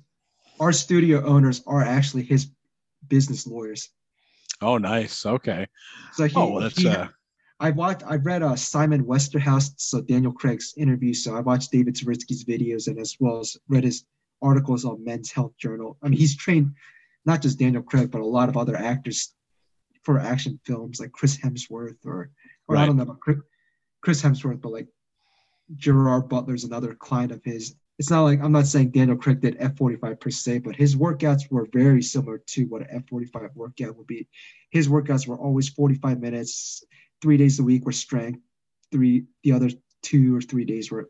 our 0.61 0.73
studio 0.73 1.25
owners 1.25 1.61
are 1.67 1.83
actually 1.83 2.23
his 2.23 2.53
business 3.09 3.49
lawyers 3.49 3.89
Oh, 4.63 4.79
nice. 4.79 5.27
Okay. 5.27 5.67
So 6.13 6.27
he, 6.27 6.37
oh, 6.37 6.53
well, 6.53 6.61
that's. 6.61 6.81
He, 6.81 6.89
uh... 6.89 7.09
I 7.63 7.71
watched. 7.71 8.03
I 8.05 8.17
read 8.17 8.43
uh, 8.43 8.57
Simon 8.57 9.05
Westerhouse, 9.05 9.71
so 9.77 10.01
Daniel 10.01 10.33
Craig's 10.33 10.75
interview. 10.77 11.15
So 11.15 11.37
I 11.37 11.41
watched 11.41 11.71
David 11.71 11.95
Zaritsky's 11.95 12.45
videos 12.45 12.89
and 12.89 12.99
as 12.99 13.17
well 13.21 13.39
as 13.39 13.57
read 13.69 13.85
his 13.85 14.05
articles 14.43 14.85
on 14.85 15.05
Men's 15.05 15.31
Health 15.31 15.57
Journal. 15.59 15.97
I 16.03 16.09
mean, 16.09 16.19
he's 16.19 16.37
trained 16.37 16.75
not 17.25 17.41
just 17.41 17.61
Daniel 17.61 17.85
Craig, 17.85 18.11
but 18.11 18.21
a 18.21 18.27
lot 18.27 18.49
of 18.49 18.57
other 18.57 18.75
actors 18.75 19.33
for 20.03 20.19
action 20.19 20.59
films 20.65 20.99
like 20.99 21.13
Chris 21.13 21.37
Hemsworth 21.37 22.05
or 22.05 22.31
or 22.67 22.75
right. 22.75 22.83
I 22.83 22.87
don't 22.87 22.97
know 22.97 23.05
about 23.05 23.21
Chris 23.21 24.21
Hemsworth, 24.21 24.61
but 24.61 24.73
like 24.73 24.89
Gerard 25.77 26.29
Butler's 26.29 26.65
another 26.65 26.95
client 26.95 27.31
of 27.31 27.45
his 27.45 27.77
it's 28.01 28.11
not 28.11 28.23
like 28.23 28.43
I'm 28.43 28.51
not 28.51 28.67
saying 28.67 28.91
Daniel 28.91 29.17
Craig 29.17 29.41
did 29.41 29.61
F45 29.61 30.19
per 30.19 30.31
se, 30.31 30.59
but 30.59 30.75
his 30.75 30.97
workouts 30.97 31.49
were 31.49 31.69
very 31.73 32.03
similar 32.03 32.39
to 32.39 32.65
what 32.65 32.83
an 32.83 33.05
F45 33.05 33.55
workout 33.55 33.97
would 33.97 34.09
be. 34.09 34.27
His 34.71 34.89
workouts 34.89 35.29
were 35.29 35.39
always 35.39 35.69
45 35.69 36.19
minutes, 36.19 36.83
three 37.23 37.37
days 37.37 37.59
a 37.59 37.63
week 37.63 37.87
were 37.87 37.93
strength, 37.93 38.41
three 38.91 39.25
the 39.45 39.53
other 39.53 39.71
two 40.03 40.37
or 40.37 40.41
three 40.41 40.65
days 40.65 40.91
were 40.91 41.09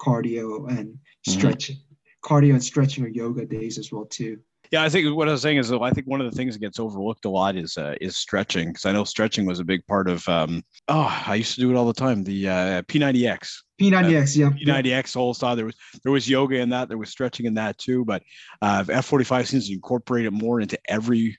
cardio 0.00 0.68
and 0.68 0.88
mm-hmm. 0.88 1.30
stretching, 1.30 1.76
mm-hmm. 1.76 2.34
cardio 2.34 2.52
and 2.54 2.64
stretching 2.64 3.04
or 3.04 3.08
yoga 3.08 3.44
days 3.44 3.78
as 3.78 3.92
well 3.92 4.06
too. 4.06 4.38
Yeah, 4.70 4.84
I 4.84 4.88
think 4.88 5.16
what 5.16 5.28
I 5.28 5.32
was 5.32 5.42
saying 5.42 5.56
is 5.56 5.72
I 5.72 5.90
think 5.90 6.06
one 6.06 6.20
of 6.20 6.30
the 6.30 6.36
things 6.36 6.54
that 6.54 6.60
gets 6.60 6.78
overlooked 6.78 7.24
a 7.24 7.28
lot 7.28 7.56
is 7.56 7.76
uh, 7.76 7.96
is 8.00 8.16
stretching 8.16 8.68
because 8.68 8.86
I 8.86 8.92
know 8.92 9.02
stretching 9.02 9.44
was 9.44 9.58
a 9.58 9.64
big 9.64 9.84
part 9.86 10.08
of. 10.08 10.26
Um, 10.28 10.62
oh, 10.86 11.22
I 11.26 11.34
used 11.36 11.56
to 11.56 11.60
do 11.60 11.70
it 11.70 11.76
all 11.76 11.86
the 11.86 11.92
time. 11.92 12.22
The 12.22 12.48
uh, 12.48 12.82
P90X. 12.82 13.52
P90X, 13.80 14.36
uh, 14.36 14.54
yeah. 14.56 14.80
P90X 14.80 15.14
whole 15.14 15.34
style. 15.34 15.56
There 15.56 15.66
was 15.66 15.74
there 16.04 16.12
was 16.12 16.28
yoga 16.28 16.56
in 16.60 16.68
that. 16.68 16.88
There 16.88 16.98
was 16.98 17.10
stretching 17.10 17.46
in 17.46 17.54
that 17.54 17.78
too. 17.78 18.04
But 18.04 18.22
uh, 18.62 18.84
F45 18.84 19.48
seems 19.48 19.66
to 19.66 19.72
incorporate 19.72 20.26
it 20.26 20.32
more 20.32 20.60
into 20.60 20.78
every 20.88 21.36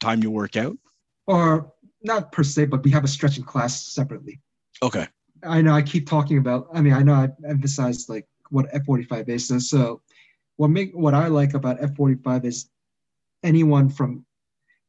time 0.00 0.22
you 0.22 0.30
work 0.30 0.56
out. 0.56 0.76
Or 1.26 1.72
not 2.04 2.30
per 2.30 2.44
se, 2.44 2.66
but 2.66 2.84
we 2.84 2.90
have 2.90 3.04
a 3.04 3.08
stretching 3.08 3.44
class 3.44 3.86
separately. 3.86 4.40
Okay. 4.82 5.08
I 5.42 5.62
know 5.62 5.72
I 5.72 5.82
keep 5.82 6.08
talking 6.08 6.38
about. 6.38 6.68
I 6.72 6.80
mean, 6.80 6.92
I 6.92 7.02
know 7.02 7.14
I 7.14 7.28
emphasized 7.48 8.08
like 8.08 8.26
what 8.50 8.70
F45 8.72 9.28
is. 9.28 9.48
So, 9.48 9.58
so 9.58 10.02
what 10.56 10.68
make 10.68 10.92
what 10.92 11.14
I 11.14 11.28
like 11.28 11.54
about 11.54 11.80
F45 11.80 12.44
is 12.44 12.68
anyone 13.42 13.88
from 13.88 14.24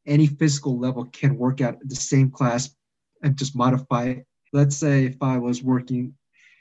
any 0.05 0.27
physical 0.27 0.77
level 0.77 1.05
can 1.05 1.37
work 1.37 1.61
out 1.61 1.77
the 1.83 1.95
same 1.95 2.29
class 2.29 2.75
and 3.23 3.37
just 3.37 3.55
modify 3.55 4.03
it. 4.05 4.27
Let's 4.53 4.75
say 4.75 5.05
if 5.05 5.21
I 5.21 5.37
was 5.37 5.63
working, 5.63 6.13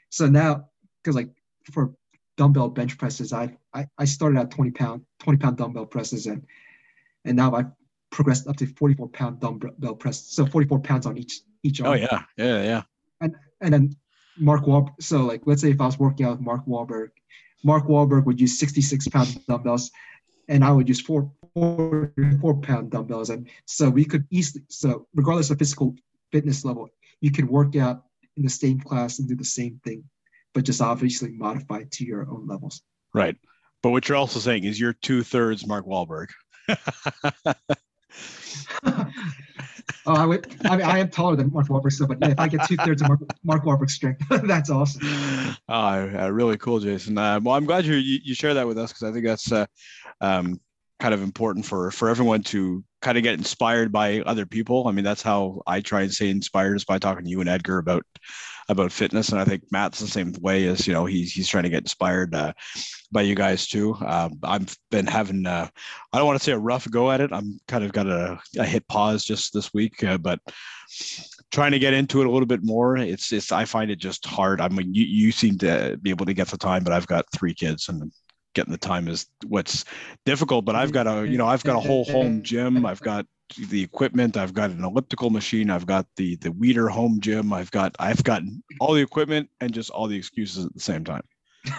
so 0.09 0.27
now 0.27 0.69
because 1.03 1.15
like 1.15 1.29
for 1.71 1.93
dumbbell 2.37 2.69
bench 2.69 2.97
presses, 2.97 3.31
I, 3.31 3.55
I 3.73 3.87
I 3.97 4.05
started 4.05 4.39
at 4.39 4.51
20 4.51 4.71
pound 4.71 5.05
20 5.19 5.37
pound 5.37 5.57
dumbbell 5.57 5.85
presses 5.85 6.25
and 6.25 6.45
and 7.23 7.37
now 7.37 7.53
I've 7.53 7.71
progressed 8.15 8.47
up 8.47 8.55
to 8.55 8.65
44 8.65 9.09
pound 9.09 9.41
dumbbell 9.41 9.95
press. 9.95 10.25
So 10.27 10.45
44 10.45 10.79
pounds 10.79 11.05
on 11.05 11.17
each 11.17 11.41
each 11.63 11.81
oh, 11.81 11.87
arm. 11.87 11.93
Oh 11.93 12.01
yeah, 12.01 12.21
yeah, 12.37 12.63
yeah. 12.63 12.81
And 13.21 13.35
and 13.61 13.73
then 13.73 13.95
Mark 14.37 14.63
Wahlberg. 14.63 14.93
So 15.01 15.19
like 15.25 15.41
let's 15.45 15.61
say 15.61 15.71
if 15.71 15.81
I 15.81 15.85
was 15.85 15.99
working 15.99 16.25
out 16.25 16.31
with 16.31 16.41
Mark 16.41 16.65
Wahlberg, 16.65 17.09
Mark 17.63 17.87
Wahlberg 17.87 18.25
would 18.25 18.39
use 18.39 18.57
66 18.57 19.07
pound 19.09 19.45
dumbbells, 19.45 19.91
and 20.47 20.63
I 20.63 20.71
would 20.71 20.87
use 20.87 21.01
four 21.01 21.29
four, 21.53 22.13
four 22.41 22.55
pound 22.55 22.91
dumbbells. 22.91 23.29
And 23.29 23.49
so 23.65 23.89
we 23.89 24.05
could 24.05 24.25
easily, 24.29 24.63
so 24.69 25.07
regardless 25.13 25.49
of 25.49 25.59
physical 25.59 25.95
fitness 26.31 26.65
level, 26.65 26.89
you 27.21 27.31
can 27.31 27.47
work 27.47 27.75
out 27.75 28.03
in 28.37 28.43
the 28.43 28.49
same 28.49 28.79
class 28.79 29.19
and 29.19 29.27
do 29.27 29.35
the 29.35 29.45
same 29.45 29.79
thing, 29.83 30.03
but 30.53 30.63
just 30.63 30.81
obviously 30.81 31.31
modify 31.31 31.83
to 31.83 32.05
your 32.05 32.29
own 32.29 32.47
levels. 32.47 32.81
Right. 33.13 33.35
But 33.81 33.91
what 33.91 34.07
you're 34.07 34.17
also 34.17 34.39
saying 34.39 34.63
is 34.63 34.79
you're 34.79 34.93
two 34.93 35.23
thirds 35.23 35.67
Mark 35.67 35.85
Wahlberg. 35.85 36.27
oh, 38.85 40.15
I 40.15 40.25
would. 40.25 40.55
I 40.65 40.77
mean, 40.77 40.85
I 40.85 40.99
am 40.99 41.09
taller 41.09 41.35
than 41.35 41.51
Mark 41.51 41.67
Wahlberg, 41.67 41.91
so 41.91 42.07
but 42.07 42.17
yeah, 42.21 42.29
if 42.29 42.39
I 42.39 42.47
get 42.47 42.67
two 42.67 42.77
thirds 42.77 43.01
of 43.01 43.07
Mark, 43.07 43.21
Mark 43.43 43.63
Wahlberg's 43.63 43.93
strength, 43.93 44.21
that's 44.43 44.69
awesome. 44.69 45.01
Oh, 45.67 46.29
really 46.29 46.57
cool, 46.57 46.79
Jason. 46.79 47.17
Uh, 47.17 47.39
well, 47.41 47.55
I'm 47.55 47.65
glad 47.65 47.85
you 47.85 47.95
you 47.95 48.33
share 48.33 48.53
that 48.53 48.67
with 48.67 48.77
us 48.77 48.91
because 48.91 49.03
I 49.03 49.11
think 49.11 49.25
that's 49.25 49.51
uh, 49.51 49.65
um, 50.21 50.59
kind 50.99 51.13
of 51.13 51.21
important 51.21 51.65
for 51.65 51.91
for 51.91 52.09
everyone 52.09 52.43
to 52.43 52.83
kind 53.01 53.17
of 53.17 53.23
get 53.23 53.37
inspired 53.37 53.91
by 53.91 54.21
other 54.21 54.45
people. 54.45 54.87
I 54.87 54.91
mean, 54.91 55.05
that's 55.05 55.21
how 55.21 55.61
I 55.67 55.81
try 55.81 56.01
and 56.01 56.11
stay 56.11 56.29
inspired 56.29 56.75
is 56.75 56.85
by 56.85 56.99
talking 56.99 57.25
to 57.25 57.29
you 57.29 57.41
and 57.41 57.49
Edgar 57.49 57.77
about 57.77 58.05
about 58.67 58.91
fitness, 58.91 59.29
and 59.29 59.39
I 59.39 59.45
think 59.45 59.63
Matt's 59.71 59.99
the 59.99 60.07
same 60.07 60.33
way 60.41 60.67
as 60.67 60.87
you 60.87 60.93
know 60.93 61.05
he's 61.05 61.31
he's 61.31 61.47
trying 61.47 61.63
to 61.63 61.69
get 61.69 61.83
inspired 61.83 62.33
uh, 62.33 62.53
by 63.11 63.21
you 63.21 63.35
guys 63.35 63.67
too. 63.67 63.95
Um, 64.05 64.39
I've 64.43 64.75
been 64.91 65.07
having 65.07 65.45
uh, 65.45 65.67
I 66.11 66.17
don't 66.17 66.27
want 66.27 66.39
to 66.39 66.43
say 66.43 66.51
a 66.51 66.57
rough 66.57 66.89
go 66.89 67.11
at 67.11 67.21
it. 67.21 67.31
I'm 67.31 67.59
kind 67.67 67.83
of 67.83 67.91
got 67.91 68.07
a, 68.07 68.39
a 68.57 68.65
hit 68.65 68.87
pause 68.87 69.23
just 69.23 69.53
this 69.53 69.73
week, 69.73 70.03
uh, 70.03 70.17
but 70.17 70.39
trying 71.51 71.71
to 71.71 71.79
get 71.79 71.93
into 71.93 72.21
it 72.21 72.27
a 72.27 72.31
little 72.31 72.47
bit 72.47 72.63
more. 72.63 72.97
It's 72.97 73.31
it's 73.31 73.51
I 73.51 73.65
find 73.65 73.91
it 73.91 73.99
just 73.99 74.25
hard. 74.25 74.61
I 74.61 74.67
mean, 74.69 74.93
you 74.93 75.05
you 75.05 75.31
seem 75.31 75.57
to 75.59 75.97
be 76.01 76.09
able 76.09 76.25
to 76.25 76.33
get 76.33 76.47
the 76.47 76.57
time, 76.57 76.83
but 76.83 76.93
I've 76.93 77.07
got 77.07 77.25
three 77.33 77.53
kids 77.53 77.89
and 77.89 78.11
getting 78.55 78.71
the 78.71 78.77
time 78.77 79.07
is 79.07 79.27
what's 79.45 79.85
difficult. 80.25 80.65
But 80.65 80.75
I've 80.75 80.91
got 80.91 81.07
a, 81.07 81.27
you 81.27 81.37
know, 81.37 81.47
I've 81.47 81.63
got 81.63 81.75
a 81.75 81.79
whole 81.79 82.05
home 82.05 82.41
gym. 82.41 82.85
I've 82.85 83.01
got 83.01 83.25
the 83.69 83.81
equipment. 83.81 84.37
I've 84.37 84.53
got 84.53 84.71
an 84.71 84.83
elliptical 84.83 85.29
machine. 85.29 85.69
I've 85.69 85.85
got 85.85 86.05
the 86.15 86.35
the 86.37 86.49
Weider 86.49 86.89
home 86.89 87.19
gym. 87.19 87.53
I've 87.53 87.71
got 87.71 87.95
I've 87.99 88.23
got 88.23 88.41
all 88.79 88.93
the 88.93 89.01
equipment 89.01 89.49
and 89.61 89.73
just 89.73 89.89
all 89.89 90.07
the 90.07 90.17
excuses 90.17 90.65
at 90.65 90.73
the 90.73 90.79
same 90.79 91.03
time. 91.03 91.23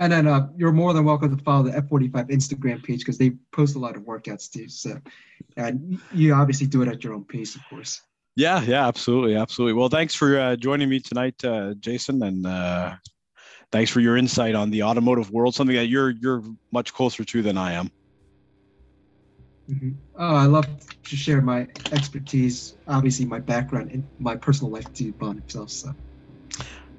and 0.00 0.12
then 0.12 0.26
uh, 0.26 0.48
you're 0.56 0.72
more 0.72 0.92
than 0.92 1.04
welcome 1.04 1.36
to 1.36 1.42
follow 1.42 1.64
the 1.64 1.70
F45 1.70 2.30
Instagram 2.30 2.82
page 2.82 3.00
because 3.00 3.18
they 3.18 3.30
post 3.52 3.76
a 3.76 3.78
lot 3.78 3.96
of 3.96 4.02
workouts 4.02 4.50
too. 4.50 4.68
So, 4.68 5.00
and 5.56 5.98
you 6.12 6.34
obviously 6.34 6.66
do 6.66 6.82
it 6.82 6.88
at 6.88 7.04
your 7.04 7.14
own 7.14 7.24
pace, 7.24 7.54
of 7.54 7.62
course. 7.70 8.02
Yeah, 8.34 8.60
yeah, 8.62 8.86
absolutely, 8.86 9.36
absolutely. 9.36 9.74
Well, 9.74 9.88
thanks 9.88 10.14
for 10.14 10.38
uh, 10.38 10.56
joining 10.56 10.90
me 10.90 11.00
tonight, 11.00 11.42
uh, 11.44 11.74
Jason, 11.80 12.22
and 12.22 12.46
uh, 12.46 12.96
thanks 13.72 13.90
for 13.90 14.00
your 14.00 14.16
insight 14.16 14.54
on 14.54 14.70
the 14.70 14.82
automotive 14.82 15.30
world, 15.30 15.54
something 15.54 15.76
that 15.76 15.86
you're 15.86 16.10
you're 16.10 16.42
much 16.70 16.92
closer 16.92 17.24
to 17.24 17.42
than 17.42 17.56
I 17.56 17.72
am. 17.72 17.90
Mm-hmm. 19.70 19.90
Oh, 20.16 20.34
I 20.34 20.44
love 20.44 20.66
to 21.02 21.16
share 21.16 21.40
my 21.40 21.66
expertise, 21.92 22.76
obviously 22.86 23.26
my 23.26 23.40
background 23.40 23.90
and 23.90 24.04
my 24.18 24.36
personal 24.36 24.70
life 24.70 24.92
to 24.94 25.12
Bond 25.12 25.40
himself. 25.40 25.70
So. 25.70 25.94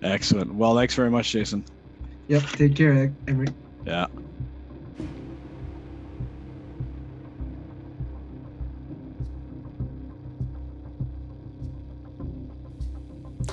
Excellent. 0.03 0.53
Well, 0.53 0.75
thanks 0.75 0.93
very 0.93 1.09
much, 1.09 1.31
Jason. 1.31 1.63
Yep. 2.27 2.43
Take 2.43 2.75
care, 2.75 3.13
Emery. 3.27 3.47
Yeah. 3.85 4.07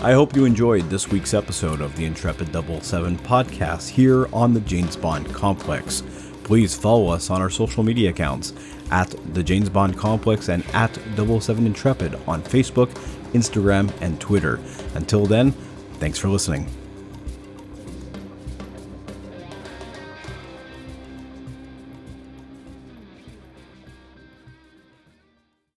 I 0.01 0.13
hope 0.13 0.37
you 0.37 0.45
enjoyed 0.45 0.91
this 0.91 1.09
week's 1.09 1.33
episode 1.33 1.81
of 1.81 1.97
the 1.97 2.05
Intrepid 2.05 2.53
77 2.53 3.17
podcast 3.19 3.89
here 3.89 4.27
on 4.35 4.53
the 4.53 4.61
James 4.61 4.97
Bond 4.97 5.33
Complex. 5.33 6.03
Please 6.45 6.77
follow 6.77 7.09
us 7.09 7.31
on 7.31 7.41
our 7.41 7.51
social 7.51 7.83
media 7.83 8.11
accounts 8.11 8.53
at 8.91 9.11
the 9.35 9.43
James 9.43 9.69
Bond 9.69 9.97
Complex 9.97 10.49
and 10.49 10.65
at 10.75 10.95
77 11.17 11.67
Intrepid 11.67 12.15
on 12.29 12.43
Facebook, 12.43 12.91
Instagram, 13.33 13.93
and 14.01 14.21
Twitter. 14.21 14.61
Until 14.95 15.27
then, 15.27 15.53
thanks 15.99 16.19
for 16.19 16.29
listening. 16.29 16.84